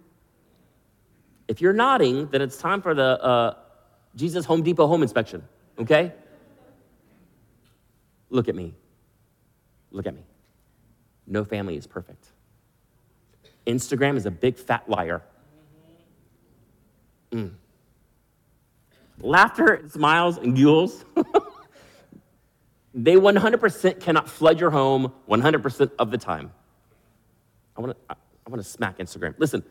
If 1.47 1.61
you're 1.61 1.73
nodding, 1.73 2.27
then 2.27 2.41
it's 2.41 2.57
time 2.57 2.81
for 2.81 2.93
the 2.93 3.21
uh, 3.23 3.55
Jesus 4.15 4.45
Home 4.45 4.61
Depot 4.61 4.87
home 4.87 5.03
inspection, 5.03 5.43
okay? 5.79 6.13
Look 8.29 8.47
at 8.47 8.55
me. 8.55 8.73
Look 9.91 10.07
at 10.07 10.13
me. 10.13 10.23
No 11.27 11.43
family 11.43 11.77
is 11.77 11.87
perfect. 11.87 12.27
Instagram 13.65 14.17
is 14.17 14.25
a 14.25 14.31
big 14.31 14.57
fat 14.57 14.89
liar. 14.89 15.21
Mm. 17.31 17.51
Laughter, 19.19 19.83
smiles, 19.89 20.37
and 20.37 20.55
giggles, 20.55 21.05
they 22.93 23.15
100% 23.15 23.99
cannot 23.99 24.29
flood 24.29 24.59
your 24.59 24.71
home 24.71 25.13
100% 25.29 25.91
of 25.99 26.11
the 26.11 26.17
time. 26.17 26.51
I 27.77 27.81
want 27.81 27.95
to 27.95 28.15
I 28.45 28.49
want 28.49 28.61
to 28.61 28.69
smack 28.69 28.97
Instagram. 28.97 29.35
Listen, 29.37 29.63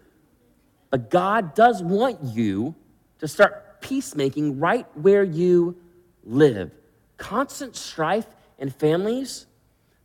but 0.90 1.11
God 1.11 1.55
does 1.55 1.83
want 1.83 2.22
you 2.22 2.74
to 3.18 3.29
start 3.29 3.70
peacemaking 3.81 4.59
right 4.59 4.87
where 4.97 5.25
you 5.25 5.77
live. 6.25 6.71
Constant 7.16 7.77
strife 7.77 8.27
in 8.59 8.71
families, 8.71 9.47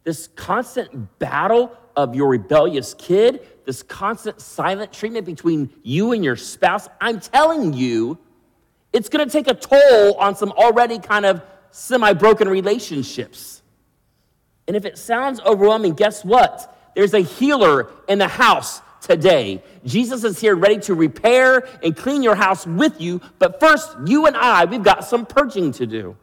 this 0.04 0.28
constant 0.36 1.20
battle 1.20 1.76
of 1.96 2.16
your 2.16 2.28
rebellious 2.28 2.94
kid, 2.94 3.46
this 3.66 3.82
constant 3.84 4.40
silent 4.42 4.92
treatment 4.92 5.26
between 5.26 5.70
you 5.84 6.12
and 6.12 6.24
your 6.24 6.36
spouse. 6.36 6.88
I'm 7.02 7.20
telling 7.20 7.74
you, 7.74 8.18
it's 8.94 9.10
gonna 9.10 9.30
take 9.30 9.48
a 9.48 9.54
toll 9.54 10.14
on 10.16 10.36
some 10.36 10.52
already 10.52 11.00
kind 11.00 11.26
of 11.26 11.42
semi 11.72 12.14
broken 12.14 12.48
relationships. 12.48 13.62
And 14.68 14.76
if 14.76 14.86
it 14.86 14.98
sounds 14.98 15.40
overwhelming, 15.42 15.94
guess 15.94 16.24
what? 16.24 16.72
There's 16.96 17.14
a 17.14 17.20
healer 17.20 17.92
in 18.08 18.20
the 18.20 18.28
house 18.28 18.82
today. 19.06 19.64
Jesus 19.86 20.24
is 20.24 20.40
here 20.40 20.56
ready 20.56 20.80
to 20.80 20.96
repair 20.96 21.68
and 21.84 21.96
clean 21.96 22.24
your 22.24 22.36
house 22.36 22.66
with 22.66 23.00
you, 23.00 23.22
but 23.40 23.60
first, 23.60 23.96
you 24.06 24.26
and 24.26 24.36
I, 24.36 24.66
we've 24.66 24.84
got 24.84 25.06
some 25.06 25.26
purging 25.26 25.72
to 25.74 25.86
do. 25.86 26.18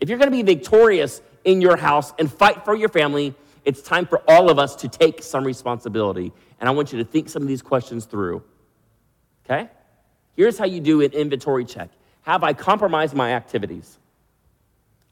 If 0.00 0.08
you're 0.08 0.18
going 0.18 0.30
to 0.30 0.36
be 0.36 0.42
victorious 0.42 1.22
in 1.44 1.60
your 1.60 1.76
house 1.76 2.12
and 2.18 2.30
fight 2.30 2.64
for 2.64 2.74
your 2.74 2.88
family, 2.88 3.34
it's 3.64 3.80
time 3.80 4.06
for 4.06 4.22
all 4.28 4.50
of 4.50 4.58
us 4.58 4.74
to 4.76 4.88
take 4.88 5.22
some 5.22 5.44
responsibility. 5.44 6.32
And 6.58 6.68
I 6.68 6.72
want 6.72 6.92
you 6.92 6.98
to 6.98 7.04
think 7.04 7.28
some 7.28 7.42
of 7.42 7.48
these 7.48 7.62
questions 7.62 8.04
through. 8.06 8.42
Okay? 9.44 9.68
Here's 10.34 10.58
how 10.58 10.64
you 10.64 10.80
do 10.80 11.00
an 11.02 11.12
inventory 11.12 11.64
check 11.64 11.90
Have 12.22 12.42
I 12.42 12.52
compromised 12.52 13.14
my 13.14 13.32
activities? 13.32 13.98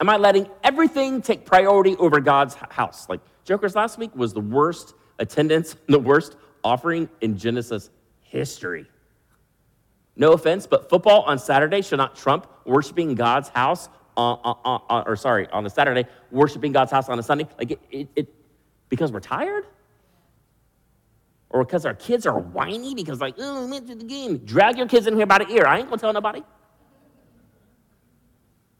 Am 0.00 0.08
I 0.08 0.16
letting 0.16 0.48
everything 0.64 1.20
take 1.22 1.44
priority 1.44 1.94
over 1.96 2.20
God's 2.20 2.54
house? 2.54 3.08
Like 3.08 3.20
Joker's 3.44 3.76
last 3.76 3.98
week 3.98 4.16
was 4.16 4.32
the 4.32 4.40
worst 4.40 4.94
attendance, 5.20 5.76
the 5.86 5.98
worst 5.98 6.36
offering 6.64 7.08
in 7.20 7.38
Genesis 7.38 7.90
history. 8.22 8.86
No 10.16 10.32
offense, 10.32 10.66
but 10.66 10.90
football 10.90 11.22
on 11.22 11.38
Saturday 11.38 11.82
should 11.82 11.98
not 11.98 12.16
trump 12.16 12.46
worshiping 12.66 13.14
God's 13.14 13.48
house 13.48 13.88
on, 14.16 14.38
on, 14.44 14.82
on, 14.88 15.04
or 15.06 15.16
sorry, 15.16 15.48
on 15.48 15.64
a 15.64 15.70
Saturday, 15.70 16.06
worshiping 16.30 16.72
God's 16.72 16.90
house 16.90 17.08
on 17.08 17.18
a 17.18 17.22
Sunday? 17.22 17.46
Like 17.56 17.70
it, 17.70 17.80
it, 17.90 18.08
it 18.16 18.34
because 18.88 19.12
we're 19.12 19.20
tired? 19.20 19.64
Or 21.48 21.64
because 21.64 21.86
our 21.86 21.94
kids 21.94 22.26
are 22.26 22.38
whiny 22.38 22.94
because 22.94 23.20
like, 23.20 23.34
oh, 23.38 23.64
we 23.64 23.70
went 23.70 23.88
to 23.88 23.94
the 23.94 24.04
game. 24.04 24.38
Drag 24.38 24.76
your 24.76 24.86
kids 24.86 25.06
in 25.06 25.16
here 25.16 25.26
by 25.26 25.38
the 25.38 25.48
ear. 25.50 25.66
I 25.66 25.78
ain't 25.78 25.88
gonna 25.88 26.00
tell 26.00 26.12
nobody. 26.12 26.42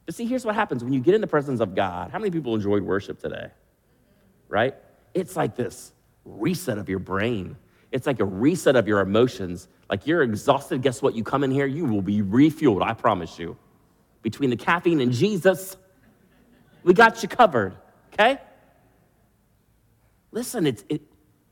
But 0.07 0.15
see, 0.15 0.27
here's 0.27 0.45
what 0.45 0.55
happens 0.55 0.85
when 0.85 0.93
you 0.93 1.01
get 1.01 1.15
in 1.15 1.21
the 1.21 1.27
presence 1.27 1.61
of 1.61 1.75
God. 1.75 2.11
How 2.11 2.19
many 2.19 2.31
people 2.31 2.55
enjoyed 2.55 2.83
worship 2.83 3.21
today? 3.21 3.51
Right? 4.49 4.75
It's 5.15 5.37
like 5.37 5.57
this 5.57 5.93
reset 6.39 6.79
of 6.79 6.89
your 6.89 6.99
brain. 6.99 7.57
It's 7.93 8.07
like 8.07 8.21
a 8.21 8.25
reset 8.25 8.77
of 8.77 8.87
your 8.87 9.01
emotions. 9.01 9.69
Like 9.89 10.07
you're 10.07 10.23
exhausted. 10.23 10.83
Guess 10.83 11.03
what? 11.03 11.15
You 11.15 11.25
come 11.25 11.45
in 11.45 11.51
here, 11.51 11.67
you 11.67 11.85
will 11.85 12.03
be 12.03 12.23
refueled, 12.23 12.83
I 12.83 12.95
promise 12.95 13.39
you. 13.39 13.57
Between 14.23 14.51
the 14.51 14.57
caffeine 14.57 15.01
and 15.01 15.13
Jesus, 15.13 15.77
we 16.83 16.95
got 16.95 17.23
you 17.23 17.29
covered, 17.29 17.75
okay? 18.13 18.39
Listen, 20.31 20.67
it's, 20.67 20.85
it, 20.89 21.03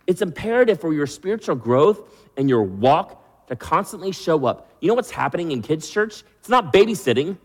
it's 0.06 0.22
imperative 0.22 0.80
for 0.80 0.92
your 0.92 1.06
spiritual 1.06 1.56
growth 1.56 2.00
and 2.36 2.48
your 2.48 2.62
walk 2.62 3.46
to 3.48 3.56
constantly 3.56 4.12
show 4.12 4.46
up. 4.46 4.70
You 4.80 4.88
know 4.88 4.94
what's 4.94 5.10
happening 5.10 5.50
in 5.50 5.62
kids' 5.62 5.88
church? 5.88 6.22
It's 6.38 6.48
not 6.48 6.72
babysitting, 6.72 7.36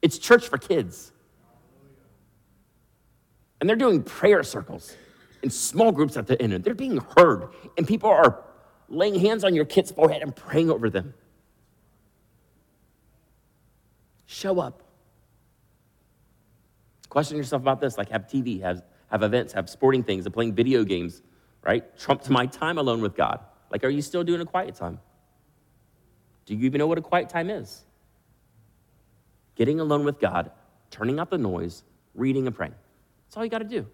it's 0.00 0.18
church 0.18 0.48
for 0.48 0.58
kids. 0.58 1.12
And 3.60 3.68
they're 3.68 3.76
doing 3.76 4.02
prayer 4.02 4.42
circles 4.42 4.96
in 5.42 5.50
small 5.50 5.92
groups 5.92 6.16
at 6.16 6.26
the 6.26 6.40
end. 6.40 6.64
They're 6.64 6.74
being 6.74 6.98
heard, 7.16 7.48
and 7.76 7.86
people 7.86 8.10
are 8.10 8.44
laying 8.88 9.18
hands 9.18 9.44
on 9.44 9.54
your 9.54 9.64
kid's 9.64 9.90
forehead 9.90 10.22
and 10.22 10.34
praying 10.34 10.70
over 10.70 10.90
them. 10.90 11.14
Show 14.26 14.60
up. 14.60 14.82
Question 17.08 17.36
yourself 17.36 17.62
about 17.62 17.80
this 17.80 17.98
like, 17.98 18.08
have 18.10 18.26
TV, 18.26 18.62
have, 18.62 18.82
have 19.10 19.22
events, 19.22 19.52
have 19.52 19.68
sporting 19.68 20.02
things, 20.02 20.24
and 20.24 20.32
playing 20.32 20.54
video 20.54 20.84
games, 20.84 21.22
right? 21.62 21.98
Trumps 21.98 22.30
my 22.30 22.46
time 22.46 22.78
alone 22.78 23.02
with 23.02 23.14
God. 23.14 23.40
Like, 23.70 23.84
are 23.84 23.88
you 23.88 24.02
still 24.02 24.24
doing 24.24 24.40
a 24.40 24.46
quiet 24.46 24.74
time? 24.74 24.98
Do 26.46 26.54
you 26.54 26.64
even 26.64 26.78
know 26.78 26.86
what 26.86 26.98
a 26.98 27.02
quiet 27.02 27.28
time 27.28 27.50
is? 27.50 27.84
Getting 29.54 29.80
alone 29.80 30.04
with 30.04 30.18
God, 30.18 30.50
turning 30.90 31.18
up 31.18 31.30
the 31.30 31.38
noise, 31.38 31.82
reading 32.14 32.46
and 32.46 32.56
praying. 32.56 32.74
That's 33.26 33.36
all 33.36 33.44
you 33.44 33.50
got 33.50 33.58
to 33.58 33.64
do. 33.64 33.86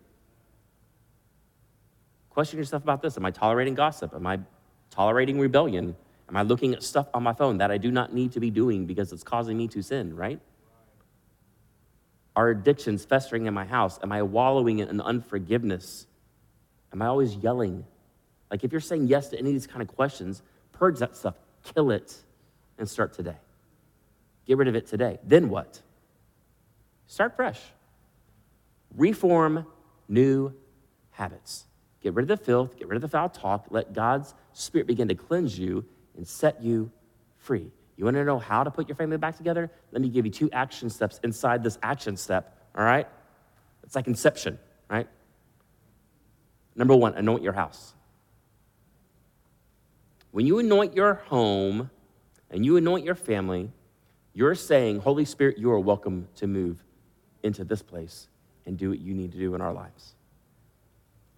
Question 2.38 2.60
yourself 2.60 2.84
about 2.84 3.02
this 3.02 3.16
Am 3.16 3.24
I 3.24 3.32
tolerating 3.32 3.74
gossip? 3.74 4.14
Am 4.14 4.24
I 4.24 4.38
tolerating 4.90 5.40
rebellion? 5.40 5.96
Am 6.28 6.36
I 6.36 6.42
looking 6.42 6.72
at 6.72 6.84
stuff 6.84 7.08
on 7.12 7.24
my 7.24 7.32
phone 7.32 7.58
that 7.58 7.72
I 7.72 7.78
do 7.78 7.90
not 7.90 8.14
need 8.14 8.30
to 8.30 8.38
be 8.38 8.48
doing 8.48 8.86
because 8.86 9.12
it's 9.12 9.24
causing 9.24 9.56
me 9.56 9.66
to 9.66 9.82
sin, 9.82 10.14
right? 10.14 10.38
Are 12.36 12.50
addictions 12.50 13.04
festering 13.04 13.46
in 13.46 13.54
my 13.54 13.64
house? 13.64 13.98
Am 14.04 14.12
I 14.12 14.22
wallowing 14.22 14.78
in 14.78 15.00
unforgiveness? 15.00 16.06
Am 16.92 17.02
I 17.02 17.06
always 17.06 17.34
yelling? 17.34 17.84
Like, 18.52 18.62
if 18.62 18.70
you're 18.70 18.80
saying 18.80 19.08
yes 19.08 19.30
to 19.30 19.36
any 19.36 19.50
of 19.50 19.54
these 19.54 19.66
kind 19.66 19.82
of 19.82 19.88
questions, 19.88 20.40
purge 20.70 21.00
that 21.00 21.16
stuff, 21.16 21.34
kill 21.74 21.90
it, 21.90 22.14
and 22.78 22.88
start 22.88 23.14
today. 23.14 23.38
Get 24.46 24.58
rid 24.58 24.68
of 24.68 24.76
it 24.76 24.86
today. 24.86 25.18
Then 25.24 25.48
what? 25.48 25.80
Start 27.08 27.34
fresh. 27.34 27.60
Reform 28.94 29.66
new 30.08 30.54
habits. 31.10 31.64
Get 32.02 32.14
rid 32.14 32.30
of 32.30 32.38
the 32.38 32.44
filth, 32.44 32.76
get 32.76 32.88
rid 32.88 32.96
of 32.96 33.02
the 33.02 33.08
foul 33.08 33.28
talk, 33.28 33.66
let 33.70 33.92
God's 33.92 34.34
Spirit 34.52 34.86
begin 34.86 35.08
to 35.08 35.14
cleanse 35.14 35.58
you 35.58 35.84
and 36.16 36.26
set 36.26 36.62
you 36.62 36.90
free. 37.38 37.70
You 37.96 38.04
want 38.04 38.16
to 38.16 38.24
know 38.24 38.38
how 38.38 38.62
to 38.62 38.70
put 38.70 38.88
your 38.88 38.94
family 38.94 39.16
back 39.16 39.36
together? 39.36 39.70
Let 39.90 40.00
me 40.00 40.08
give 40.08 40.24
you 40.24 40.30
two 40.30 40.48
action 40.52 40.88
steps 40.88 41.18
inside 41.24 41.64
this 41.64 41.78
action 41.82 42.16
step, 42.16 42.56
all 42.76 42.84
right? 42.84 43.08
It's 43.82 43.96
like 43.96 44.06
inception, 44.06 44.58
right? 44.88 45.08
Number 46.76 46.94
one, 46.94 47.14
anoint 47.14 47.42
your 47.42 47.54
house. 47.54 47.94
When 50.30 50.46
you 50.46 50.60
anoint 50.60 50.94
your 50.94 51.14
home 51.14 51.90
and 52.50 52.64
you 52.64 52.76
anoint 52.76 53.04
your 53.04 53.16
family, 53.16 53.72
you're 54.32 54.54
saying, 54.54 55.00
Holy 55.00 55.24
Spirit, 55.24 55.58
you 55.58 55.72
are 55.72 55.80
welcome 55.80 56.28
to 56.36 56.46
move 56.46 56.84
into 57.42 57.64
this 57.64 57.82
place 57.82 58.28
and 58.66 58.78
do 58.78 58.90
what 58.90 59.00
you 59.00 59.14
need 59.14 59.32
to 59.32 59.38
do 59.38 59.56
in 59.56 59.60
our 59.60 59.72
lives. 59.72 60.14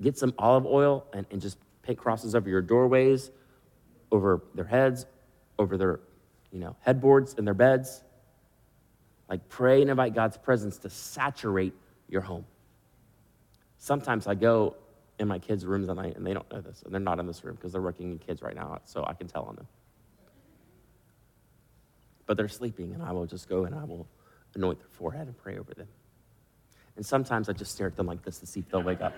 Get 0.03 0.17
some 0.17 0.35
olive 0.39 0.67
oil 0.67 1.07
and, 1.13 1.27
and 1.31 1.41
just 1.41 1.59
paint 1.83 1.99
crosses 1.99 2.35
over 2.35 2.49
your 2.49 2.63
doorways, 2.63 3.31
over 4.11 4.43
their 4.55 4.65
heads, 4.65 5.07
over 5.59 5.77
their 5.77 6.01
you 6.53 6.59
know, 6.59 6.77
headboards 6.81 7.35
in 7.35 7.45
their 7.45 7.55
beds. 7.55 8.03
Like 9.29 9.49
pray 9.49 9.81
and 9.81 9.91
invite 9.91 10.15
God's 10.15 10.37
presence 10.37 10.79
to 10.79 10.91
saturate 10.91 11.75
your 12.09 12.23
home. 12.23 12.45
Sometimes 13.79 14.27
I 14.27 14.35
go 14.35 14.77
in 15.19 15.29
my 15.29 15.39
kids' 15.39 15.65
rooms 15.65 15.89
at 15.89 15.97
night 15.97 16.17
and 16.17 16.27
they 16.27 16.35
don't 16.35 16.51
know 16.51 16.61
this, 16.61 16.83
and 16.83 16.93
they're 16.93 17.01
not 17.01 17.19
in 17.19 17.27
this 17.27 17.45
room 17.45 17.55
because 17.55 17.73
they're 17.73 17.81
working 17.81 18.11
in 18.11 18.19
kids 18.19 18.43
right 18.43 18.57
now, 18.57 18.81
so 18.85 19.05
I 19.07 19.13
can 19.13 19.29
tell 19.29 19.45
on 19.45 19.55
them. 19.57 19.67
But 22.27 22.37
they're 22.37 22.49
sleeping, 22.49 22.93
and 22.95 23.03
I 23.03 23.13
will 23.13 23.27
just 23.27 23.49
go 23.49 23.65
and 23.65 23.75
I 23.75 23.85
will 23.85 24.07
anoint 24.55 24.81
their 24.81 24.89
forehead 24.89 25.27
and 25.27 25.37
pray 25.37 25.59
over 25.59 25.73
them. 25.75 25.89
And 26.97 27.07
sometimes 27.07 27.49
I 27.49 27.53
just 27.53 27.73
stare 27.73 27.87
at 27.87 27.97
them 27.97 28.07
like 28.07 28.23
this 28.23 28.39
to 28.39 28.47
see 28.47 28.61
if 28.61 28.69
they'll 28.69 28.83
wake 28.83 29.01
up. 29.01 29.15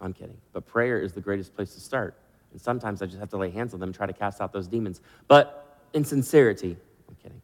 I'm 0.00 0.12
kidding. 0.12 0.36
But 0.52 0.66
prayer 0.66 1.00
is 1.00 1.12
the 1.12 1.20
greatest 1.20 1.54
place 1.54 1.74
to 1.74 1.80
start. 1.80 2.16
And 2.52 2.60
sometimes 2.60 3.02
I 3.02 3.06
just 3.06 3.18
have 3.18 3.30
to 3.30 3.36
lay 3.36 3.50
hands 3.50 3.74
on 3.74 3.80
them 3.80 3.92
try 3.92 4.06
to 4.06 4.12
cast 4.12 4.40
out 4.40 4.52
those 4.52 4.68
demons. 4.68 5.00
But 5.28 5.78
in 5.92 6.04
sincerity, 6.04 6.76
I'm 7.08 7.14
kidding. 7.22 7.42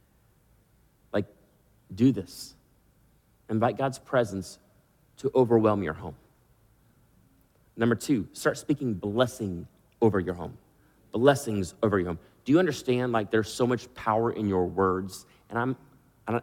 Like, 1.12 1.26
do 1.94 2.12
this. 2.12 2.54
Invite 3.48 3.76
God's 3.76 3.98
presence 3.98 4.58
to 5.18 5.30
overwhelm 5.34 5.82
your 5.82 5.94
home. 5.94 6.14
Number 7.76 7.94
two, 7.94 8.28
start 8.32 8.58
speaking 8.58 8.94
blessing 8.94 9.66
over 10.00 10.20
your 10.20 10.34
home. 10.34 10.56
Blessings 11.10 11.74
over 11.82 11.98
your 11.98 12.08
home. 12.08 12.18
Do 12.44 12.52
you 12.52 12.58
understand? 12.58 13.12
Like, 13.12 13.30
there's 13.30 13.52
so 13.52 13.66
much 13.66 13.92
power 13.94 14.32
in 14.32 14.48
your 14.48 14.66
words. 14.66 15.26
And 15.48 15.58
I'm, 15.58 15.76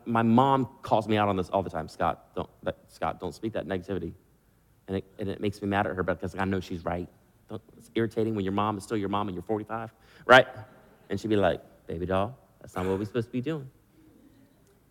my 0.06 0.24
mom 0.24 0.67
calls 0.82 1.08
me 1.08 1.17
out 1.17 1.30
on 1.30 1.36
this 1.36 1.50
all 1.50 1.63
the 1.63 1.69
time. 1.69 1.88
Scott, 1.88 2.34
don't, 2.36 2.50
that, 2.63 2.78
Scott, 2.88 3.19
don't 3.19 3.34
speak 3.34 3.54
that 3.54 3.67
negativity 3.67 4.13
and 4.89 4.97
it, 4.97 5.06
and 5.19 5.30
it 5.30 5.39
makes 5.39 5.62
me 5.62 5.67
mad 5.67 5.86
at 5.86 5.95
her 5.95 6.04
because 6.04 6.36
I 6.36 6.43
know 6.45 6.60
she's 6.60 6.84
right. 6.84 7.08
It's 7.78 7.91
irritating 7.95 8.36
when 8.36 8.43
your 8.43 8.52
mom 8.52 8.78
is 8.78 8.84
still 8.84 8.97
your 8.97 9.10
mom 9.10 9.28
and 9.28 9.36
you're 9.36 9.43
45, 9.43 9.93
right? 10.25 10.47
And 11.10 11.19
she'd 11.19 11.30
be 11.30 11.36
like, 11.36 11.62
baby 11.88 12.06
doll, 12.06 12.36
that's 12.60 12.75
not 12.75 12.86
what 12.86 12.99
we're 12.99 13.06
supposed 13.06 13.28
to 13.28 13.32
be 13.32 13.41
doing. 13.41 13.69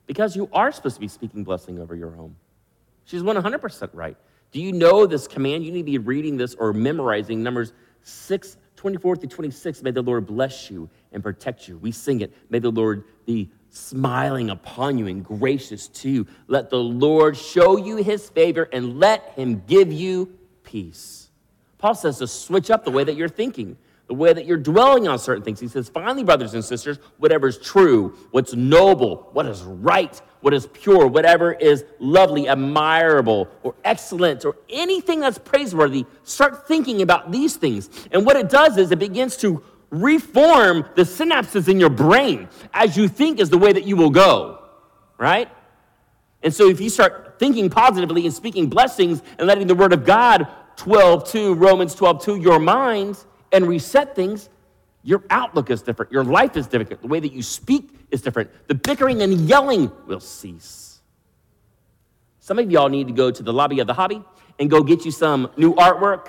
Because 0.06 0.34
you 0.34 0.48
are 0.52 0.72
supposed 0.72 0.94
to 0.94 1.00
be 1.00 1.08
speaking 1.08 1.44
blessing 1.44 1.78
over 1.78 1.94
your 1.94 2.10
home. 2.12 2.36
She's 3.04 3.22
100% 3.22 3.90
right. 3.92 4.16
Do 4.52 4.60
you 4.60 4.72
know 4.72 5.04
this 5.04 5.26
command? 5.28 5.64
You 5.64 5.72
need 5.72 5.80
to 5.80 5.84
be 5.84 5.98
reading 5.98 6.36
this 6.36 6.54
or 6.54 6.72
memorizing 6.72 7.42
Numbers 7.42 7.72
6, 8.02 8.56
24 8.76 9.16
through 9.16 9.28
26. 9.28 9.82
May 9.82 9.90
the 9.90 10.02
Lord 10.02 10.26
bless 10.26 10.70
you 10.70 10.88
and 11.12 11.22
protect 11.22 11.68
you. 11.68 11.76
We 11.78 11.92
sing 11.92 12.20
it. 12.20 12.32
May 12.50 12.60
the 12.60 12.70
Lord 12.70 13.04
be 13.26 13.50
smiling 13.70 14.50
upon 14.50 14.98
you 14.98 15.06
and 15.06 15.24
gracious 15.24 15.88
to 15.88 16.08
you. 16.08 16.26
Let 16.46 16.70
the 16.70 16.78
Lord 16.78 17.36
show 17.36 17.76
you 17.76 17.96
his 17.96 18.28
favor 18.28 18.68
and 18.72 18.98
let 18.98 19.32
him 19.34 19.62
give 19.66 19.92
you 19.92 20.32
peace. 20.64 21.30
Paul 21.78 21.94
says 21.94 22.18
to 22.18 22.26
switch 22.26 22.70
up 22.70 22.84
the 22.84 22.90
way 22.90 23.04
that 23.04 23.14
you're 23.14 23.28
thinking, 23.28 23.76
the 24.08 24.14
way 24.14 24.32
that 24.32 24.46
you're 24.46 24.56
dwelling 24.56 25.06
on 25.06 25.18
certain 25.18 25.44
things. 25.44 25.60
He 25.60 25.68
says, 25.68 25.88
finally, 25.88 26.24
brothers 26.24 26.54
and 26.54 26.64
sisters, 26.64 26.98
whatever 27.18 27.46
is 27.46 27.58
true, 27.58 28.16
what's 28.30 28.54
noble, 28.54 29.28
what 29.32 29.46
is 29.46 29.62
right, 29.62 30.20
what 30.40 30.54
is 30.54 30.66
pure, 30.66 31.06
whatever 31.06 31.52
is 31.52 31.84
lovely, 31.98 32.48
admirable, 32.48 33.48
or 33.62 33.74
excellent, 33.84 34.44
or 34.44 34.56
anything 34.70 35.20
that's 35.20 35.38
praiseworthy, 35.38 36.06
start 36.24 36.66
thinking 36.66 37.02
about 37.02 37.30
these 37.30 37.56
things. 37.56 37.90
And 38.10 38.24
what 38.24 38.36
it 38.36 38.48
does 38.48 38.78
is 38.78 38.90
it 38.90 38.98
begins 38.98 39.36
to 39.38 39.62
reform 39.90 40.84
the 40.94 41.02
synapses 41.02 41.68
in 41.68 41.80
your 41.80 41.90
brain 41.90 42.48
as 42.74 42.96
you 42.96 43.08
think 43.08 43.40
is 43.40 43.50
the 43.50 43.58
way 43.58 43.72
that 43.72 43.84
you 43.84 43.96
will 43.96 44.10
go, 44.10 44.62
right? 45.16 45.50
And 46.42 46.52
so 46.52 46.68
if 46.68 46.80
you 46.80 46.90
start 46.90 47.38
thinking 47.38 47.70
positively 47.70 48.24
and 48.24 48.34
speaking 48.34 48.68
blessings 48.68 49.22
and 49.38 49.46
letting 49.46 49.66
the 49.66 49.74
word 49.74 49.92
of 49.92 50.04
God 50.04 50.46
12 50.76 51.28
2, 51.30 51.54
Romans 51.54 51.94
12 51.94 52.24
2, 52.24 52.36
your 52.36 52.58
mind 52.58 53.18
and 53.52 53.66
reset 53.66 54.14
things, 54.14 54.48
your 55.02 55.24
outlook 55.30 55.70
is 55.70 55.82
different. 55.82 56.12
Your 56.12 56.24
life 56.24 56.56
is 56.56 56.66
different. 56.66 57.00
The 57.00 57.08
way 57.08 57.20
that 57.20 57.32
you 57.32 57.42
speak 57.42 57.90
is 58.10 58.20
different. 58.20 58.50
The 58.68 58.74
bickering 58.74 59.22
and 59.22 59.32
yelling 59.48 59.90
will 60.06 60.20
cease. 60.20 61.00
Some 62.40 62.58
of 62.58 62.70
y'all 62.70 62.88
need 62.88 63.08
to 63.08 63.12
go 63.12 63.30
to 63.30 63.42
the 63.42 63.52
lobby 63.52 63.80
of 63.80 63.86
the 63.86 63.94
hobby 63.94 64.22
and 64.58 64.70
go 64.70 64.82
get 64.82 65.04
you 65.04 65.10
some 65.10 65.50
new 65.56 65.74
artwork 65.74 66.28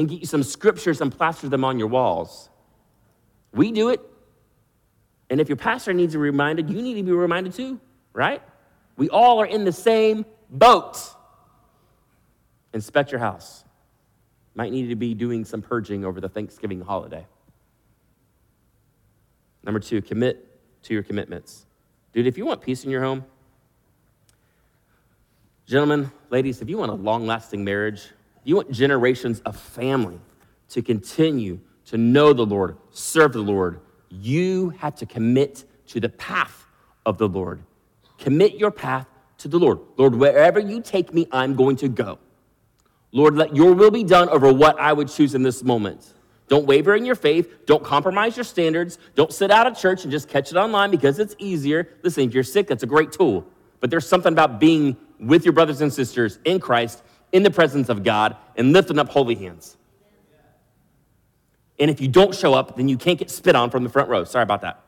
and 0.00 0.08
get 0.08 0.20
you 0.20 0.26
some 0.26 0.42
scriptures 0.42 1.02
and 1.02 1.14
plaster 1.14 1.46
them 1.46 1.62
on 1.62 1.78
your 1.78 1.88
walls. 1.88 2.48
We 3.52 3.70
do 3.70 3.90
it. 3.90 4.00
And 5.28 5.42
if 5.42 5.48
your 5.50 5.56
pastor 5.56 5.92
needs 5.92 6.14
to 6.14 6.18
be 6.18 6.22
reminded, 6.22 6.70
you 6.70 6.80
need 6.80 6.94
to 6.94 7.02
be 7.02 7.12
reminded 7.12 7.52
too, 7.52 7.78
right? 8.14 8.40
We 8.96 9.10
all 9.10 9.42
are 9.42 9.46
in 9.46 9.66
the 9.66 9.72
same 9.72 10.24
boat. 10.48 10.96
Inspect 12.72 13.12
your 13.12 13.18
house. 13.18 13.62
Might 14.54 14.72
need 14.72 14.88
to 14.88 14.96
be 14.96 15.12
doing 15.12 15.44
some 15.44 15.60
purging 15.60 16.06
over 16.06 16.18
the 16.18 16.30
Thanksgiving 16.30 16.80
holiday. 16.80 17.26
Number 19.62 19.80
two, 19.80 20.00
commit 20.00 20.46
to 20.84 20.94
your 20.94 21.02
commitments. 21.02 21.66
Dude, 22.14 22.26
if 22.26 22.38
you 22.38 22.46
want 22.46 22.62
peace 22.62 22.84
in 22.84 22.90
your 22.90 23.02
home, 23.02 23.26
gentlemen, 25.66 26.10
ladies, 26.30 26.62
if 26.62 26.70
you 26.70 26.78
want 26.78 26.90
a 26.90 26.94
long 26.94 27.26
lasting 27.26 27.62
marriage, 27.62 28.08
you 28.44 28.56
want 28.56 28.70
generations 28.70 29.40
of 29.40 29.56
family 29.56 30.20
to 30.70 30.82
continue 30.82 31.60
to 31.86 31.98
know 31.98 32.32
the 32.32 32.46
Lord, 32.46 32.76
serve 32.90 33.32
the 33.32 33.40
Lord, 33.40 33.80
you 34.10 34.70
have 34.70 34.94
to 34.96 35.06
commit 35.06 35.64
to 35.88 36.00
the 36.00 36.08
path 36.08 36.66
of 37.06 37.18
the 37.18 37.28
Lord. 37.28 37.62
Commit 38.18 38.54
your 38.54 38.70
path 38.70 39.06
to 39.38 39.48
the 39.48 39.58
Lord. 39.58 39.78
Lord, 39.96 40.14
wherever 40.14 40.60
you 40.60 40.80
take 40.80 41.12
me, 41.12 41.26
I'm 41.32 41.54
going 41.54 41.76
to 41.76 41.88
go. 41.88 42.18
Lord, 43.12 43.34
let 43.34 43.56
your 43.56 43.74
will 43.74 43.90
be 43.90 44.04
done 44.04 44.28
over 44.28 44.52
what 44.52 44.78
I 44.78 44.92
would 44.92 45.08
choose 45.08 45.34
in 45.34 45.42
this 45.42 45.64
moment. 45.64 46.14
Don't 46.48 46.66
waver 46.66 46.94
in 46.96 47.04
your 47.04 47.14
faith. 47.14 47.66
Don't 47.66 47.82
compromise 47.82 48.36
your 48.36 48.44
standards. 48.44 48.98
Don't 49.14 49.32
sit 49.32 49.50
out 49.50 49.66
of 49.66 49.78
church 49.78 50.02
and 50.02 50.10
just 50.10 50.28
catch 50.28 50.50
it 50.50 50.56
online 50.56 50.90
because 50.90 51.18
it's 51.18 51.34
easier. 51.38 51.88
Listen, 52.02 52.24
if 52.24 52.34
you're 52.34 52.42
sick, 52.42 52.66
that's 52.66 52.82
a 52.82 52.88
great 52.88 53.12
tool. 53.12 53.46
But 53.78 53.90
there's 53.90 54.06
something 54.06 54.32
about 54.32 54.60
being 54.60 54.96
with 55.18 55.44
your 55.44 55.52
brothers 55.52 55.80
and 55.80 55.92
sisters 55.92 56.38
in 56.44 56.60
Christ, 56.60 57.02
in 57.32 57.42
the 57.42 57.50
presence 57.50 57.88
of 57.88 58.02
God, 58.02 58.36
and 58.56 58.72
lifting 58.72 58.98
up 58.98 59.08
holy 59.08 59.34
hands. 59.34 59.76
And 61.78 61.90
if 61.90 62.00
you 62.00 62.08
don't 62.08 62.34
show 62.34 62.54
up, 62.54 62.76
then 62.76 62.88
you 62.88 62.98
can't 62.98 63.18
get 63.18 63.30
spit 63.30 63.56
on 63.56 63.70
from 63.70 63.84
the 63.84 63.90
front 63.90 64.08
row. 64.08 64.24
Sorry 64.24 64.42
about 64.42 64.60
that. 64.62 64.82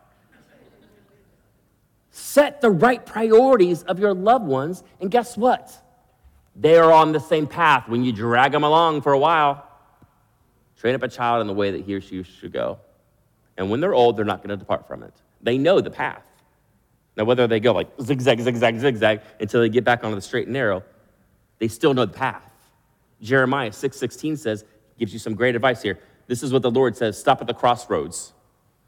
Set 2.10 2.60
the 2.60 2.70
right 2.70 3.04
priorities 3.06 3.82
of 3.84 3.98
your 3.98 4.12
loved 4.12 4.44
ones, 4.44 4.82
and 5.00 5.10
guess 5.10 5.36
what? 5.36 5.72
They 6.54 6.76
are 6.76 6.92
on 6.92 7.12
the 7.12 7.20
same 7.20 7.46
path 7.46 7.88
when 7.88 8.04
you 8.04 8.12
drag 8.12 8.52
them 8.52 8.64
along 8.64 9.00
for 9.00 9.12
a 9.12 9.18
while. 9.18 9.66
Train 10.76 10.94
up 10.94 11.02
a 11.02 11.08
child 11.08 11.40
in 11.40 11.46
the 11.46 11.54
way 11.54 11.70
that 11.70 11.86
he 11.86 11.94
or 11.94 12.00
she 12.00 12.22
should 12.22 12.52
go. 12.52 12.78
And 13.56 13.70
when 13.70 13.80
they're 13.80 13.94
old, 13.94 14.16
they're 14.16 14.24
not 14.24 14.38
going 14.38 14.50
to 14.50 14.56
depart 14.56 14.86
from 14.86 15.02
it. 15.02 15.14
They 15.40 15.56
know 15.56 15.80
the 15.80 15.90
path. 15.90 16.24
Now, 17.16 17.24
whether 17.24 17.46
they 17.46 17.60
go 17.60 17.72
like 17.72 17.88
zigzag, 18.00 18.40
zigzag, 18.40 18.78
zigzag 18.78 19.20
until 19.40 19.60
they 19.60 19.68
get 19.68 19.84
back 19.84 20.04
onto 20.04 20.14
the 20.14 20.22
straight 20.22 20.46
and 20.46 20.52
narrow, 20.52 20.82
they 21.62 21.68
still 21.68 21.94
know 21.94 22.04
the 22.04 22.12
path. 22.12 22.50
Jeremiah 23.20 23.70
6:16 23.70 24.36
says, 24.36 24.64
gives 24.98 25.12
you 25.12 25.20
some 25.20 25.36
great 25.36 25.54
advice 25.54 25.80
here. 25.80 25.96
This 26.26 26.42
is 26.42 26.52
what 26.52 26.62
the 26.62 26.72
Lord 26.72 26.96
says: 26.96 27.16
stop 27.16 27.40
at 27.40 27.46
the 27.46 27.54
crossroads. 27.54 28.32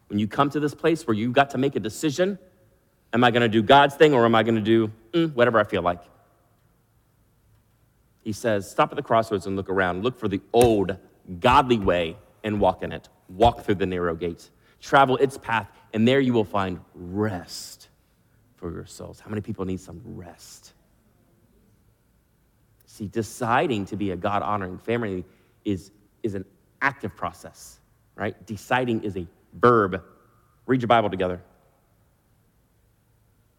When 0.09 0.19
you 0.19 0.27
come 0.27 0.51
to 0.51 0.59
this 0.59 0.75
place 0.75 1.07
where 1.07 1.15
you've 1.15 1.35
got 1.35 1.51
to 1.51 1.59
make 1.59 1.77
a 1.77 1.81
decision, 1.81 2.37
am 3.13 3.23
I 3.23 3.31
going 3.31 3.43
to 3.43 3.49
do 3.49 3.63
God's 3.63 3.95
thing 3.95 4.13
or 4.13 4.25
am 4.25 4.35
I 4.35 4.43
going 4.43 4.57
to 4.57 4.61
do 4.61 4.91
mm, 5.13 5.33
whatever 5.35 5.61
I 5.61 5.63
feel 5.63 5.83
like? 5.83 6.01
He 8.25 8.33
says, 8.33 8.69
stop 8.69 8.91
at 8.91 8.97
the 8.97 9.03
crossroads 9.03 9.47
and 9.47 9.55
look 9.55 9.71
around. 9.71 10.03
Look 10.03 10.19
for 10.19 10.27
the 10.27 10.41
old, 10.53 10.97
godly 11.39 11.79
way 11.79 12.17
and 12.43 12.61
walk 12.61 12.83
in 12.83 12.91
it. 12.91 13.09
Walk 13.29 13.65
through 13.65 13.77
the 13.77 13.87
narrow 13.87 14.17
gate. 14.17 14.51
Travel 14.81 15.17
its 15.19 15.39
path, 15.39 15.71
and 15.93 16.09
there 16.09 16.19
you 16.19 16.33
will 16.33 16.45
find 16.45 16.81
rest 16.93 17.89
for 18.57 18.73
your 18.73 18.87
souls. 18.87 19.21
How 19.21 19.31
many 19.31 19.43
people 19.43 19.65
need 19.65 19.79
some 19.79 20.01
rest? 20.05 20.74
See, 22.95 23.09
deciding 23.09 23.87
to 23.87 23.97
be 23.97 24.13
a 24.13 24.17
God 24.17 24.43
honoring 24.43 24.79
family 24.79 25.25
is, 25.65 25.91
is 26.23 26.37
an 26.37 26.45
active 26.81 27.17
process, 27.17 27.81
right? 28.15 28.47
Deciding 28.47 29.03
is 29.03 29.17
a 29.17 29.27
verb. 29.53 30.01
Read 30.67 30.81
your 30.81 30.87
Bible 30.87 31.11
together, 31.11 31.43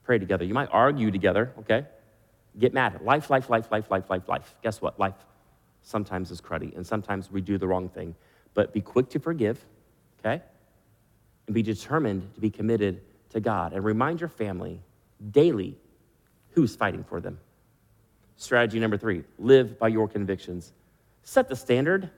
pray 0.04 0.20
together. 0.20 0.46
You 0.46 0.54
might 0.54 0.70
argue 0.72 1.12
together, 1.12 1.52
okay? 1.60 1.86
get 2.58 2.74
mad 2.74 3.02
life, 3.02 3.30
life, 3.30 3.50
life, 3.50 3.70
life, 3.72 3.92
life, 3.92 4.10
life, 4.10 4.30
life. 4.30 4.56
Guess 4.64 4.82
what? 4.82 4.98
Life 4.98 5.26
sometimes 5.84 6.32
is 6.32 6.40
cruddy, 6.40 6.74
and 6.74 6.88
sometimes 6.88 7.30
we 7.30 7.42
do 7.42 7.58
the 7.58 7.68
wrong 7.68 7.90
thing. 7.90 8.16
But 8.54 8.72
be 8.72 8.80
quick 8.80 9.10
to 9.10 9.20
forgive, 9.20 9.60
okay? 10.20 10.42
And 11.48 11.54
be 11.54 11.62
determined 11.62 12.34
to 12.36 12.40
be 12.40 12.50
committed 12.50 13.02
to 13.32 13.42
God. 13.42 13.74
And 13.74 13.84
remind 13.84 14.22
your 14.22 14.30
family 14.30 14.80
daily 15.32 15.76
who's 16.52 16.74
fighting 16.74 17.04
for 17.04 17.20
them. 17.20 17.38
Strategy 18.38 18.80
number 18.80 18.98
three 18.98 19.24
live 19.38 19.80
by 19.80 19.88
your 19.88 20.08
convictions. 20.08 20.74
Set 21.24 21.48
the 21.48 21.56
standard. 21.56 22.10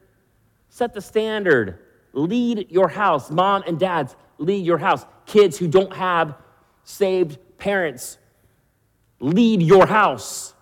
Set 0.70 0.94
the 0.94 1.02
standard. 1.02 1.80
Lead 2.14 2.72
your 2.72 2.88
house. 2.88 3.30
Mom 3.30 3.64
and 3.68 3.80
dads, 3.80 4.16
lead 4.38 4.66
your 4.66 4.78
house. 4.78 5.06
Kids 5.26 5.58
who 5.58 5.68
don't 5.68 5.94
have 5.96 6.36
saved 6.84 7.38
parents, 7.58 8.18
lead 9.20 9.62
your 9.62 9.86
house. 9.86 10.54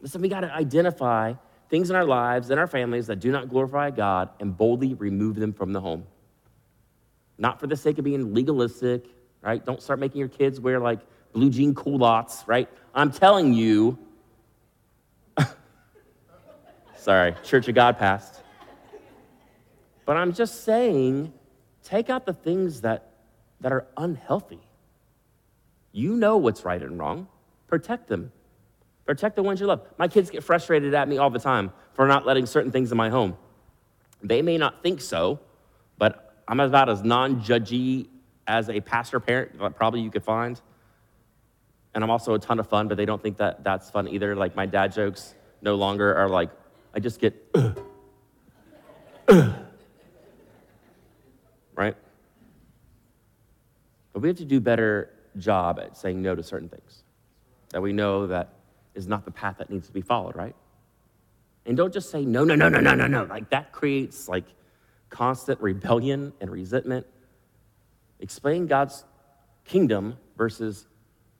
Listen, 0.00 0.20
we 0.20 0.28
got 0.28 0.40
to 0.40 0.52
identify 0.52 1.34
things 1.70 1.88
in 1.90 1.96
our 1.96 2.04
lives 2.04 2.50
and 2.50 2.60
our 2.60 2.66
families 2.66 3.06
that 3.06 3.20
do 3.20 3.30
not 3.30 3.48
glorify 3.48 3.90
God 3.90 4.30
and 4.40 4.56
boldly 4.56 4.94
remove 4.94 5.36
them 5.36 5.52
from 5.52 5.72
the 5.72 5.80
home. 5.80 6.04
Not 7.38 7.58
for 7.60 7.66
the 7.66 7.76
sake 7.76 7.98
of 7.98 8.04
being 8.04 8.34
legalistic, 8.34 9.06
right? 9.40 9.64
Don't 9.64 9.80
start 9.80 9.98
making 9.98 10.18
your 10.18 10.28
kids 10.28 10.60
wear 10.60 10.80
like 10.80 11.00
blue 11.32 11.50
jean 11.50 11.74
culottes, 11.74 12.44
right? 12.46 12.68
I'm 12.94 13.10
telling 13.10 13.52
you, 13.54 13.98
sorry, 16.96 17.34
Church 17.44 17.68
of 17.68 17.74
God 17.74 17.98
passed. 17.98 18.40
But 20.04 20.16
I'm 20.16 20.32
just 20.32 20.64
saying, 20.64 21.32
take 21.84 22.10
out 22.10 22.26
the 22.26 22.32
things 22.32 22.82
that, 22.82 23.12
that 23.60 23.72
are 23.72 23.86
unhealthy. 23.96 24.60
You 25.92 26.16
know 26.16 26.36
what's 26.36 26.64
right 26.64 26.82
and 26.82 26.98
wrong. 26.98 27.28
Protect 27.68 28.08
them. 28.08 28.32
Protect 29.06 29.36
the 29.36 29.42
ones 29.42 29.60
you 29.60 29.66
love. 29.66 29.86
My 29.98 30.08
kids 30.08 30.30
get 30.30 30.42
frustrated 30.44 30.94
at 30.94 31.08
me 31.08 31.18
all 31.18 31.30
the 31.30 31.38
time 31.38 31.72
for 31.94 32.06
not 32.06 32.26
letting 32.26 32.46
certain 32.46 32.70
things 32.70 32.92
in 32.92 32.98
my 32.98 33.10
home. 33.10 33.36
They 34.22 34.42
may 34.42 34.56
not 34.56 34.82
think 34.82 35.00
so, 35.00 35.40
but 35.98 36.42
I'm 36.46 36.60
about 36.60 36.88
as 36.88 37.02
non 37.02 37.40
judgy 37.40 38.08
as 38.46 38.68
a 38.68 38.80
pastor 38.80 39.20
parent 39.20 39.58
probably 39.76 40.00
you 40.00 40.10
could 40.10 40.24
find. 40.24 40.60
And 41.94 42.02
I'm 42.02 42.10
also 42.10 42.34
a 42.34 42.38
ton 42.38 42.58
of 42.58 42.68
fun, 42.68 42.88
but 42.88 42.96
they 42.96 43.04
don't 43.04 43.22
think 43.22 43.36
that 43.38 43.62
that's 43.64 43.90
fun 43.90 44.08
either. 44.08 44.34
Like 44.34 44.56
my 44.56 44.66
dad 44.66 44.92
jokes 44.92 45.34
no 45.60 45.74
longer 45.74 46.14
are 46.14 46.28
like, 46.28 46.50
I 46.94 47.00
just 47.00 47.20
get, 47.20 47.34
right? 51.74 51.96
But 54.12 54.20
we 54.20 54.28
have 54.28 54.36
to 54.38 54.44
do 54.44 54.60
better 54.60 55.10
job 55.38 55.78
at 55.78 55.96
saying 55.96 56.20
no 56.20 56.34
to 56.34 56.42
certain 56.42 56.68
things 56.68 57.02
that 57.70 57.80
we 57.80 57.92
know 57.92 58.26
that 58.26 58.50
is 58.94 59.06
not 59.06 59.24
the 59.24 59.30
path 59.30 59.56
that 59.58 59.70
needs 59.70 59.86
to 59.86 59.92
be 59.92 60.02
followed, 60.02 60.36
right? 60.36 60.54
And 61.64 61.76
don't 61.76 61.92
just 61.92 62.10
say 62.10 62.24
no, 62.24 62.44
no, 62.44 62.54
no, 62.54 62.68
no, 62.68 62.80
no, 62.80 62.94
no, 62.94 63.06
no. 63.06 63.24
Like 63.24 63.50
that 63.50 63.72
creates 63.72 64.28
like 64.28 64.44
constant 65.08 65.60
rebellion 65.60 66.32
and 66.40 66.50
resentment. 66.50 67.06
Explain 68.20 68.66
God's 68.66 69.04
kingdom 69.64 70.18
versus 70.36 70.86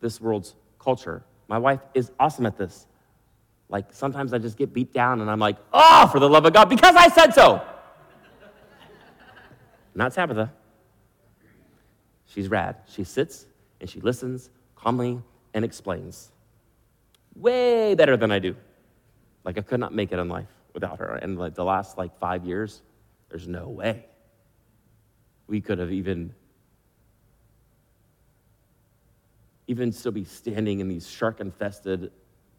this 0.02 0.20
world's 0.20 0.54
culture. 0.78 1.24
My 1.48 1.56
wife 1.56 1.80
is 1.94 2.12
awesome 2.20 2.44
at 2.44 2.58
this. 2.58 2.86
Like 3.70 3.86
sometimes 3.90 4.34
I 4.34 4.38
just 4.38 4.58
get 4.58 4.74
beat 4.74 4.92
down 4.92 5.22
and 5.22 5.30
I'm 5.30 5.38
like, 5.38 5.56
oh, 5.72 6.06
for 6.12 6.20
the 6.20 6.28
love 6.28 6.44
of 6.44 6.52
God, 6.52 6.68
because 6.68 6.94
I 6.94 7.08
said 7.08 7.30
so. 7.30 7.62
Not 9.94 10.12
Tabitha. 10.12 10.52
She's 12.26 12.48
rad. 12.48 12.76
She 12.86 13.04
sits 13.04 13.46
and 13.80 13.88
she 13.88 14.00
listens 14.00 14.50
calmly 14.76 15.22
and 15.54 15.64
explains. 15.64 16.30
Way 17.34 17.94
better 17.94 18.18
than 18.18 18.30
I 18.30 18.38
do. 18.38 18.54
Like 19.44 19.56
I 19.56 19.62
could 19.62 19.80
not 19.80 19.94
make 19.94 20.12
it 20.12 20.18
in 20.18 20.28
life 20.28 20.52
without 20.74 20.98
her. 20.98 21.14
And 21.14 21.38
like 21.38 21.54
the 21.54 21.64
last 21.64 21.96
like 21.96 22.18
five 22.18 22.44
years, 22.44 22.82
there's 23.30 23.48
no 23.48 23.68
way 23.68 24.04
we 25.46 25.60
could 25.60 25.78
have 25.78 25.92
even 25.92 26.34
even 29.66 29.92
still 29.92 30.12
be 30.12 30.24
standing 30.24 30.80
in 30.80 30.88
these 30.88 31.08
shark 31.08 31.40
infested 31.40 32.10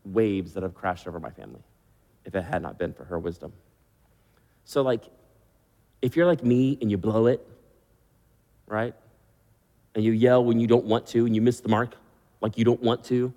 waves 0.05 0.53
that 0.53 0.63
have 0.63 0.73
crashed 0.73 1.07
over 1.07 1.19
my 1.19 1.29
family 1.29 1.61
if 2.25 2.35
it 2.35 2.41
had 2.41 2.61
not 2.61 2.77
been 2.77 2.93
for 2.93 3.03
her 3.05 3.19
wisdom. 3.19 3.51
So, 4.65 4.81
like, 4.81 5.03
if 6.01 6.15
you're 6.15 6.25
like 6.25 6.43
me 6.43 6.77
and 6.81 6.89
you 6.89 6.97
blow 6.97 7.27
it, 7.27 7.45
right? 8.67 8.95
and 9.95 10.03
you 10.03 10.11
yell 10.11 10.43
when 10.43 10.59
you 10.59 10.67
don't 10.67 10.85
want 10.85 11.05
to 11.07 11.25
and 11.25 11.35
you 11.35 11.41
miss 11.41 11.59
the 11.59 11.69
mark 11.69 11.95
like 12.41 12.57
you 12.57 12.65
don't 12.65 12.81
want 12.81 13.03
to. 13.05 13.33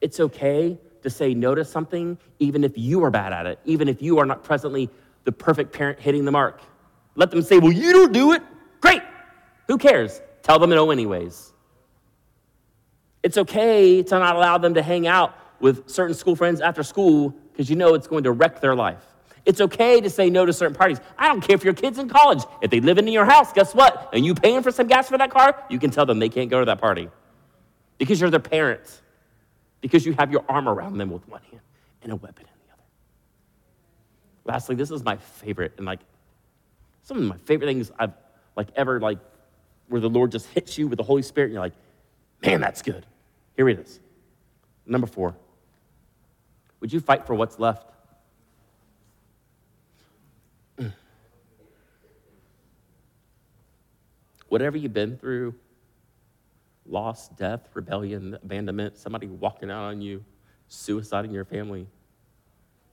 It's 0.00 0.20
okay 0.20 0.78
to 1.02 1.10
say 1.10 1.34
no 1.34 1.54
to 1.54 1.64
something 1.64 2.18
even 2.38 2.64
if 2.64 2.76
you 2.76 3.02
are 3.04 3.10
bad 3.10 3.32
at 3.32 3.46
it, 3.46 3.58
even 3.64 3.88
if 3.88 4.00
you 4.00 4.18
are 4.18 4.26
not 4.26 4.44
presently 4.44 4.88
the 5.24 5.32
perfect 5.32 5.72
parent 5.72 5.98
hitting 5.98 6.24
the 6.24 6.30
mark. 6.30 6.60
Let 7.16 7.30
them 7.30 7.42
say, 7.42 7.58
Well, 7.58 7.72
you 7.72 7.92
don't 7.92 8.12
do 8.12 8.32
it. 8.32 8.42
Great. 8.80 9.02
Who 9.66 9.76
cares? 9.76 10.20
Tell 10.42 10.58
them 10.58 10.70
no, 10.70 10.90
anyways. 10.90 11.52
It's 13.22 13.36
okay 13.36 14.02
to 14.02 14.18
not 14.18 14.36
allow 14.36 14.58
them 14.58 14.74
to 14.74 14.82
hang 14.82 15.06
out 15.06 15.36
with 15.60 15.88
certain 15.88 16.14
school 16.14 16.34
friends 16.34 16.60
after 16.60 16.82
school 16.82 17.30
because 17.52 17.68
you 17.68 17.76
know 17.76 17.94
it's 17.94 18.06
going 18.06 18.24
to 18.24 18.32
wreck 18.32 18.60
their 18.60 18.74
life. 18.74 19.04
It's 19.44 19.60
okay 19.60 20.00
to 20.00 20.10
say 20.10 20.30
no 20.30 20.46
to 20.46 20.52
certain 20.52 20.74
parties. 20.74 21.00
I 21.18 21.28
don't 21.28 21.40
care 21.40 21.54
if 21.54 21.64
your 21.64 21.74
kid's 21.74 21.98
in 21.98 22.08
college. 22.08 22.42
If 22.62 22.70
they 22.70 22.80
live 22.80 22.98
in 22.98 23.08
your 23.08 23.24
house, 23.24 23.52
guess 23.52 23.74
what? 23.74 24.10
And 24.12 24.24
you 24.24 24.34
paying 24.34 24.62
for 24.62 24.70
some 24.70 24.86
gas 24.86 25.08
for 25.08 25.18
that 25.18 25.30
car, 25.30 25.64
you 25.68 25.78
can 25.78 25.90
tell 25.90 26.06
them 26.06 26.18
they 26.18 26.28
can't 26.28 26.50
go 26.50 26.60
to 26.60 26.66
that 26.66 26.80
party 26.80 27.08
because 27.98 28.20
you're 28.20 28.30
their 28.30 28.40
parents, 28.40 29.02
because 29.80 30.06
you 30.06 30.12
have 30.14 30.30
your 30.30 30.44
arm 30.48 30.68
around 30.68 30.98
them 30.98 31.10
with 31.10 31.26
one 31.28 31.42
hand 31.50 31.62
and 32.02 32.12
a 32.12 32.16
weapon 32.16 32.44
in 32.44 32.66
the 32.66 32.72
other. 32.72 32.82
Lastly, 34.44 34.74
this 34.76 34.90
is 34.90 35.02
my 35.02 35.16
favorite, 35.16 35.74
and 35.76 35.86
like, 35.86 36.00
Some 37.02 37.18
of 37.18 37.24
my 37.24 37.36
favorite 37.38 37.66
things 37.66 37.90
I've 37.98 38.12
like 38.56 38.68
ever 38.76 39.00
like 39.00 39.18
where 39.88 40.00
the 40.00 40.08
Lord 40.08 40.32
just 40.32 40.46
hits 40.46 40.78
you 40.78 40.86
with 40.86 40.98
the 40.98 41.02
Holy 41.02 41.22
Spirit 41.22 41.46
and 41.46 41.54
you're 41.54 41.62
like, 41.62 41.74
man, 42.42 42.60
that's 42.60 42.82
good. 42.82 43.06
Here 43.56 43.68
it 43.68 43.78
is. 43.78 44.00
Number 44.86 45.06
four. 45.06 45.34
Would 46.80 46.92
you 46.92 47.00
fight 47.00 47.26
for 47.26 47.34
what's 47.34 47.58
left? 47.58 47.90
Whatever 54.50 54.76
you've 54.76 54.92
been 54.92 55.16
through, 55.16 55.54
loss, 56.84 57.28
death, 57.28 57.68
rebellion, 57.72 58.36
abandonment, 58.42 58.98
somebody 58.98 59.28
walking 59.28 59.70
out 59.70 59.84
on 59.84 60.02
you, 60.02 60.24
suicide 60.66 61.24
in 61.24 61.30
your 61.30 61.44
family, 61.44 61.86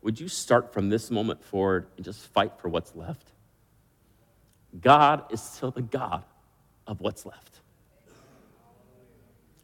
would 0.04 0.20
you 0.20 0.28
start 0.28 0.72
from 0.72 0.90
this 0.90 1.10
moment 1.10 1.44
forward 1.44 1.88
and 1.96 2.06
just 2.06 2.28
fight 2.28 2.52
for 2.60 2.70
what's 2.70 2.96
left? 2.96 3.32
God 4.80 5.24
is 5.32 5.42
still 5.42 5.72
the 5.72 5.82
God 5.82 6.24
of 6.86 7.02
what's 7.02 7.26
left. 7.26 7.57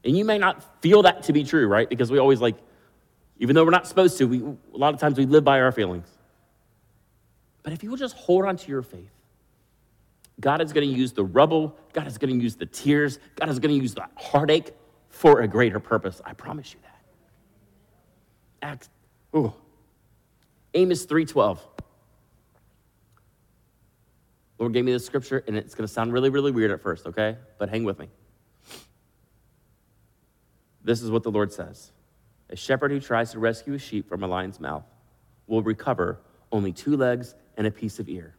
And 0.03 0.17
you 0.17 0.25
may 0.25 0.37
not 0.37 0.81
feel 0.81 1.03
that 1.03 1.23
to 1.23 1.33
be 1.33 1.43
true, 1.43 1.67
right? 1.67 1.89
Because 1.89 2.11
we 2.11 2.19
always 2.19 2.41
like, 2.41 2.55
even 3.37 3.55
though 3.55 3.63
we're 3.63 3.71
not 3.71 3.87
supposed 3.87 4.17
to, 4.17 4.25
we, 4.25 4.39
a 4.39 4.77
lot 4.77 4.93
of 4.93 4.99
times 4.99 5.17
we 5.17 5.25
live 5.25 5.43
by 5.43 5.61
our 5.61 5.71
feelings. 5.71 6.07
But 7.63 7.73
if 7.73 7.83
you 7.83 7.89
will 7.89 7.97
just 7.97 8.15
hold 8.15 8.45
on 8.45 8.57
to 8.57 8.69
your 8.69 8.81
faith, 8.81 9.11
God 10.39 10.61
is 10.61 10.73
going 10.73 10.87
to 10.87 10.93
use 10.93 11.13
the 11.13 11.23
rubble, 11.23 11.77
God 11.93 12.07
is 12.07 12.17
going 12.17 12.37
to 12.37 12.43
use 12.43 12.55
the 12.55 12.65
tears, 12.65 13.19
God 13.35 13.49
is 13.49 13.59
going 13.59 13.73
to 13.75 13.81
use 13.81 13.93
the 13.93 14.05
heartache 14.15 14.73
for 15.09 15.41
a 15.41 15.47
greater 15.47 15.79
purpose. 15.79 16.21
I 16.25 16.33
promise 16.33 16.73
you 16.73 16.79
that. 16.81 18.67
Acts, 18.67 18.89
ooh. 19.35 19.53
Amos 20.73 21.05
3:12. 21.05 21.59
Lord 24.59 24.73
gave 24.73 24.85
me 24.85 24.91
this 24.91 25.05
scripture, 25.05 25.43
and 25.47 25.57
it's 25.57 25.75
going 25.75 25.87
to 25.87 25.93
sound 25.93 26.13
really, 26.13 26.29
really 26.29 26.51
weird 26.51 26.71
at 26.71 26.81
first, 26.81 27.05
okay? 27.05 27.37
But 27.57 27.69
hang 27.69 27.83
with 27.83 27.99
me. 27.99 28.07
This 30.83 31.01
is 31.01 31.09
what 31.09 31.23
the 31.23 31.31
Lord 31.31 31.51
says 31.51 31.91
A 32.49 32.55
shepherd 32.55 32.91
who 32.91 32.99
tries 32.99 33.31
to 33.31 33.39
rescue 33.39 33.73
a 33.73 33.79
sheep 33.79 34.07
from 34.07 34.23
a 34.23 34.27
lion's 34.27 34.59
mouth 34.59 34.85
will 35.47 35.63
recover 35.63 36.19
only 36.51 36.71
two 36.71 36.95
legs 36.95 37.35
and 37.57 37.67
a 37.67 37.71
piece 37.71 37.99
of 37.99 38.07
ear. 38.09 38.35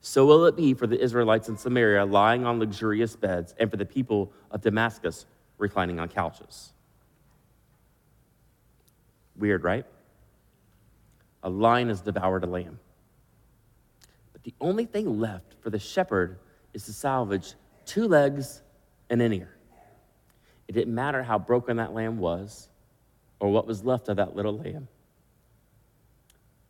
So 0.00 0.26
will 0.26 0.44
it 0.46 0.56
be 0.56 0.74
for 0.74 0.86
the 0.86 1.00
Israelites 1.00 1.48
in 1.48 1.56
Samaria 1.56 2.04
lying 2.04 2.46
on 2.46 2.60
luxurious 2.60 3.16
beds, 3.16 3.54
and 3.58 3.70
for 3.70 3.76
the 3.76 3.84
people 3.84 4.32
of 4.50 4.60
Damascus 4.60 5.26
reclining 5.58 5.98
on 5.98 6.08
couches. 6.08 6.72
Weird, 9.36 9.64
right? 9.64 9.84
A 11.42 11.50
lion 11.50 11.88
has 11.88 12.00
devoured 12.00 12.44
a 12.44 12.46
lamb. 12.46 12.78
But 14.32 14.42
the 14.44 14.54
only 14.60 14.86
thing 14.86 15.20
left 15.20 15.54
for 15.60 15.70
the 15.70 15.78
shepherd 15.78 16.38
is 16.72 16.84
to 16.86 16.92
salvage 16.92 17.54
two 17.84 18.08
legs 18.08 18.62
and 19.10 19.20
an 19.20 19.32
ear. 19.32 19.55
It 20.68 20.72
didn't 20.72 20.94
matter 20.94 21.22
how 21.22 21.38
broken 21.38 21.76
that 21.76 21.94
lamb 21.94 22.18
was 22.18 22.68
or 23.40 23.50
what 23.50 23.66
was 23.66 23.84
left 23.84 24.08
of 24.08 24.16
that 24.16 24.34
little 24.34 24.56
lamb. 24.56 24.88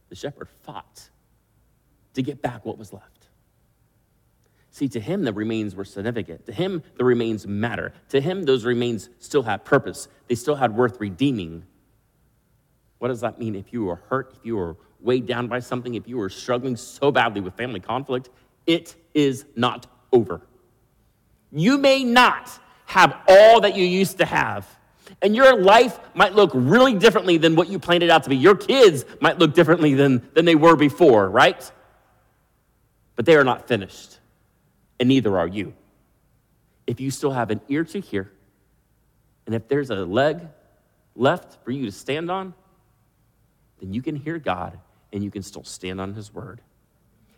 The 0.09 0.17
shepherd 0.17 0.49
fought 0.63 1.09
to 2.15 2.23
get 2.23 2.43
back 2.43 2.65
what 2.65 2.79
was 2.79 2.93
left. 2.93 3.29
See, 4.71 4.89
to 4.89 5.01
him, 5.01 5.25
the 5.25 5.33
remains 5.33 5.75
were 5.75 5.87
significant. 5.87 6.45
To 6.47 6.53
him, 6.53 6.83
the 6.99 7.05
remains 7.05 7.47
matter. 7.47 7.95
To 8.11 8.21
him, 8.21 8.43
those 8.43 8.65
remains 8.65 9.09
still 9.19 9.43
had 9.43 9.65
purpose. 9.65 10.09
They 10.29 10.35
still 10.35 10.55
had 10.55 10.77
worth 10.77 11.01
redeeming. 11.01 11.65
What 12.99 13.09
does 13.09 13.23
that 13.23 13.39
mean? 13.39 13.55
If 13.55 13.73
you 13.73 13.87
were 13.87 14.03
hurt, 14.11 14.35
if 14.37 14.45
you 14.45 14.57
were 14.57 14.77
weighed 15.01 15.27
down 15.27 15.49
by 15.49 15.61
something, 15.61 15.95
if 15.95 16.07
you 16.07 16.19
were 16.19 16.29
struggling 16.29 16.77
so 16.77 17.11
badly 17.11 17.41
with 17.41 17.55
family 17.55 17.81
conflict, 17.81 18.29
it 18.67 18.95
is 19.15 19.47
not 19.57 19.87
over. 20.13 20.43
You 21.51 21.79
may 21.79 22.05
not 22.05 22.59
have 22.87 23.17
all 23.29 23.61
that 23.61 23.77
you 23.77 23.85
used 23.85 24.19
to 24.19 24.25
have. 24.25 24.67
And 25.23 25.35
your 25.35 25.61
life 25.61 25.99
might 26.15 26.35
look 26.35 26.51
really 26.55 26.95
differently 26.95 27.39
than 27.39 27.57
what 27.57 27.69
you 27.69 27.79
planned 27.79 28.03
it 28.03 28.11
out 28.11 28.25
to 28.25 28.31
be. 28.31 28.37
Your 28.37 28.57
kids 28.57 29.05
might 29.21 29.39
look 29.39 29.55
differently 29.55 29.95
than, 29.95 30.29
than 30.35 30.45
they 30.45 30.55
were 30.55 30.77
before, 30.77 31.29
right? 31.29 31.71
But 33.15 33.25
they 33.25 33.37
are 33.37 33.45
not 33.45 33.69
finished 33.69 34.19
and 34.99 35.09
neither 35.09 35.39
are 35.39 35.49
you. 35.49 35.75
If 36.87 37.01
you 37.01 37.11
still 37.11 37.33
have 37.33 37.51
an 37.51 37.61
ear 37.69 37.85
to 37.85 38.01
hear, 38.01 38.31
and 39.47 39.55
if 39.55 39.69
there's 39.69 39.91
a 39.91 40.05
leg 40.05 40.47
left 41.15 41.65
for 41.65 41.71
you 41.71 41.87
to 41.87 41.93
stand 41.93 42.31
on, 42.31 42.55
then 43.81 43.93
you 43.93 44.03
can 44.03 44.17
hear 44.17 44.39
God 44.39 44.79
and 45.13 45.23
you 45.23 45.31
can 45.31 45.43
still 45.43 45.65
stand 45.65 46.01
on 46.01 46.15
His 46.15 46.33
word. 46.33 46.61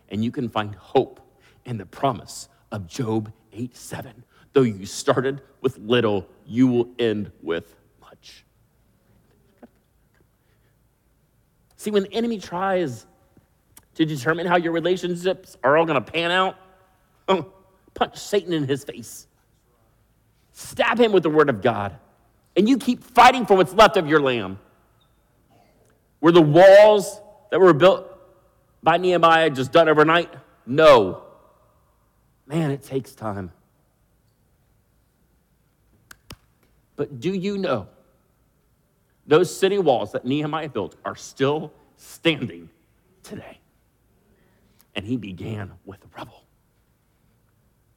And 0.09 0.25
you 0.25 0.31
can 0.31 0.49
find 0.49 0.75
hope 0.75 1.21
in 1.65 1.77
the 1.77 1.87
promise 1.87 2.49
of 2.73 2.87
Job 2.87 3.33
8 3.53 3.77
7. 3.77 4.25
Though 4.53 4.63
you 4.63 4.87
started 4.87 5.43
with 5.61 5.79
little, 5.79 6.27
you 6.47 6.67
will 6.67 6.89
end 6.99 7.31
with 7.43 7.77
much. 8.01 8.45
See, 11.77 11.91
when 11.91 12.05
the 12.05 12.13
enemy 12.13 12.39
tries 12.39 13.07
to 13.95 14.05
determine 14.05 14.47
how 14.47 14.57
your 14.57 14.73
relationships 14.73 15.57
are 15.63 15.77
all 15.77 15.85
going 15.85 16.03
to 16.03 16.13
pan 16.13 16.31
out, 16.31 16.57
oh, 17.29 17.53
punch 17.95 18.17
Satan 18.17 18.53
in 18.53 18.67
his 18.67 18.85
face. 18.85 19.27
Stab 20.53 20.99
him 20.99 21.13
with 21.13 21.23
the 21.23 21.31
word 21.31 21.49
of 21.49 21.63
God. 21.63 21.97
And 22.57 22.69
you 22.69 22.79
keep 22.79 23.03
fighting 23.03 23.47
for 23.47 23.57
what's 23.57 23.73
left 23.73 23.97
of 23.97 24.09
your 24.09 24.21
lamb. 24.21 24.59
Were 26.21 26.33
the 26.33 26.43
walls 26.43 27.21
that 27.51 27.61
were 27.61 27.73
built 27.73 28.07
by 28.83 28.97
Nehemiah 28.97 29.51
just 29.51 29.71
done 29.71 29.89
overnight? 29.89 30.33
No. 30.67 31.23
Man, 32.47 32.71
it 32.71 32.83
takes 32.83 33.13
time. 33.13 33.53
But 36.99 37.21
do 37.21 37.33
you 37.33 37.57
know 37.57 37.87
those 39.25 39.57
city 39.57 39.79
walls 39.79 40.11
that 40.13 40.25
Nehemiah 40.25 40.69
built 40.69 40.97
are 41.05 41.15
still 41.15 41.73
standing 41.97 42.69
today? 43.23 43.61
And 44.97 45.07
he 45.07 45.17
began 45.17 45.73
with 45.87 46.01
rubble. 46.17 46.43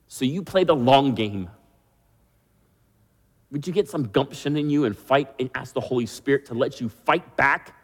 So 0.08 0.24
you 0.24 0.44
play 0.44 0.64
the 0.66 0.76
long 0.76 1.16
game. 1.16 1.50
Would 3.50 3.66
you 3.66 3.74
get 3.74 3.90
some 3.90 4.04
gumption 4.04 4.56
in 4.56 4.70
you 4.70 4.86
and 4.86 4.96
fight 4.96 5.34
and 5.40 5.50
ask 5.56 5.74
the 5.74 5.82
Holy 5.82 6.06
Spirit 6.06 6.46
to 6.46 6.54
let 6.54 6.80
you 6.80 6.88
fight 6.88 7.36
back? 7.36 7.76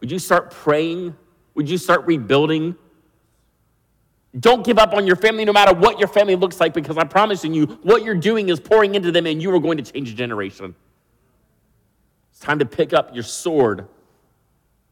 Would 0.00 0.10
you 0.10 0.18
start 0.18 0.50
praying? 0.50 1.14
Would 1.54 1.70
you 1.70 1.78
start 1.78 2.04
rebuilding? 2.06 2.74
Don't 4.38 4.64
give 4.64 4.78
up 4.78 4.92
on 4.92 5.06
your 5.06 5.16
family 5.16 5.44
no 5.44 5.52
matter 5.52 5.74
what 5.74 5.98
your 5.98 6.06
family 6.06 6.36
looks 6.36 6.60
like 6.60 6.72
because 6.72 6.96
I'm 6.96 7.08
promising 7.08 7.52
you, 7.52 7.66
what 7.82 8.04
you're 8.04 8.14
doing 8.14 8.48
is 8.48 8.60
pouring 8.60 8.94
into 8.94 9.10
them 9.10 9.26
and 9.26 9.42
you 9.42 9.52
are 9.54 9.58
going 9.58 9.76
to 9.78 9.82
change 9.82 10.10
a 10.10 10.14
generation. 10.14 10.74
It's 12.30 12.38
time 12.38 12.60
to 12.60 12.66
pick 12.66 12.92
up 12.92 13.12
your 13.12 13.24
sword, 13.24 13.88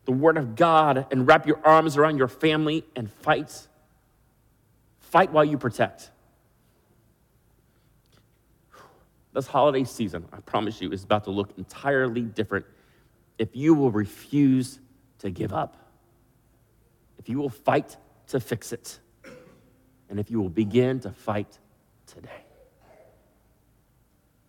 the 0.06 0.12
Word 0.12 0.38
of 0.38 0.56
God, 0.56 1.06
and 1.12 1.26
wrap 1.26 1.46
your 1.46 1.64
arms 1.64 1.96
around 1.96 2.18
your 2.18 2.26
family 2.26 2.84
and 2.96 3.10
fight. 3.10 3.68
Fight 4.98 5.32
while 5.32 5.44
you 5.44 5.56
protect. 5.56 6.10
This 9.34 9.46
holiday 9.46 9.84
season, 9.84 10.26
I 10.32 10.40
promise 10.40 10.80
you, 10.80 10.90
is 10.90 11.04
about 11.04 11.24
to 11.24 11.30
look 11.30 11.56
entirely 11.58 12.22
different 12.22 12.66
if 13.38 13.54
you 13.54 13.72
will 13.72 13.92
refuse 13.92 14.80
to 15.20 15.30
give 15.30 15.52
up, 15.52 15.76
if 17.18 17.28
you 17.28 17.38
will 17.38 17.48
fight 17.48 17.96
to 18.28 18.40
fix 18.40 18.72
it, 18.72 18.98
and 20.10 20.18
if 20.18 20.30
you 20.30 20.40
will 20.40 20.48
begin 20.48 21.00
to 21.00 21.10
fight 21.10 21.58
today. 22.06 22.44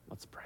Let's 0.10 0.26
pray. 0.26 0.46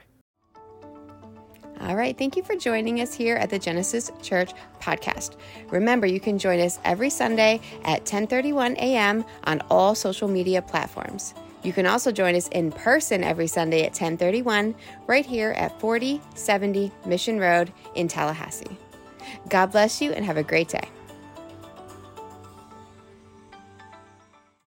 All 1.82 1.96
right, 1.96 2.18
thank 2.18 2.38
you 2.38 2.44
for 2.44 2.56
joining 2.56 3.02
us 3.02 3.14
here 3.14 3.36
at 3.36 3.50
the 3.50 3.60
Genesis 3.60 4.12
Church 4.22 4.52
podcast. 4.80 5.36
Remember, 5.70 6.08
you 6.08 6.20
can 6.20 6.38
join 6.38 6.60
us 6.60 6.80
every 6.84 7.10
Sunday 7.10 7.60
at 7.84 8.06
10:31 8.06 8.76
a.m. 8.76 9.26
on 9.46 9.62
all 9.70 9.96
social 9.96 10.28
media 10.28 10.62
platforms. 10.62 11.34
You 11.64 11.72
can 11.72 11.86
also 11.86 12.12
join 12.12 12.36
us 12.36 12.50
in 12.50 12.72
person 12.72 13.24
every 13.24 13.48
Sunday 13.48 13.84
at 13.84 13.92
1031 13.92 14.76
right 15.08 15.26
here 15.26 15.52
at 15.52 15.80
4070 15.80 16.92
Mission 17.06 17.40
Road 17.40 17.72
in 17.96 18.08
Tallahassee. 18.08 18.78
God 19.50 19.72
bless 19.72 20.02
you 20.02 20.12
and 20.12 20.26
have 20.26 20.38
a 20.38 20.44
great 20.44 20.68
day. 20.68 20.90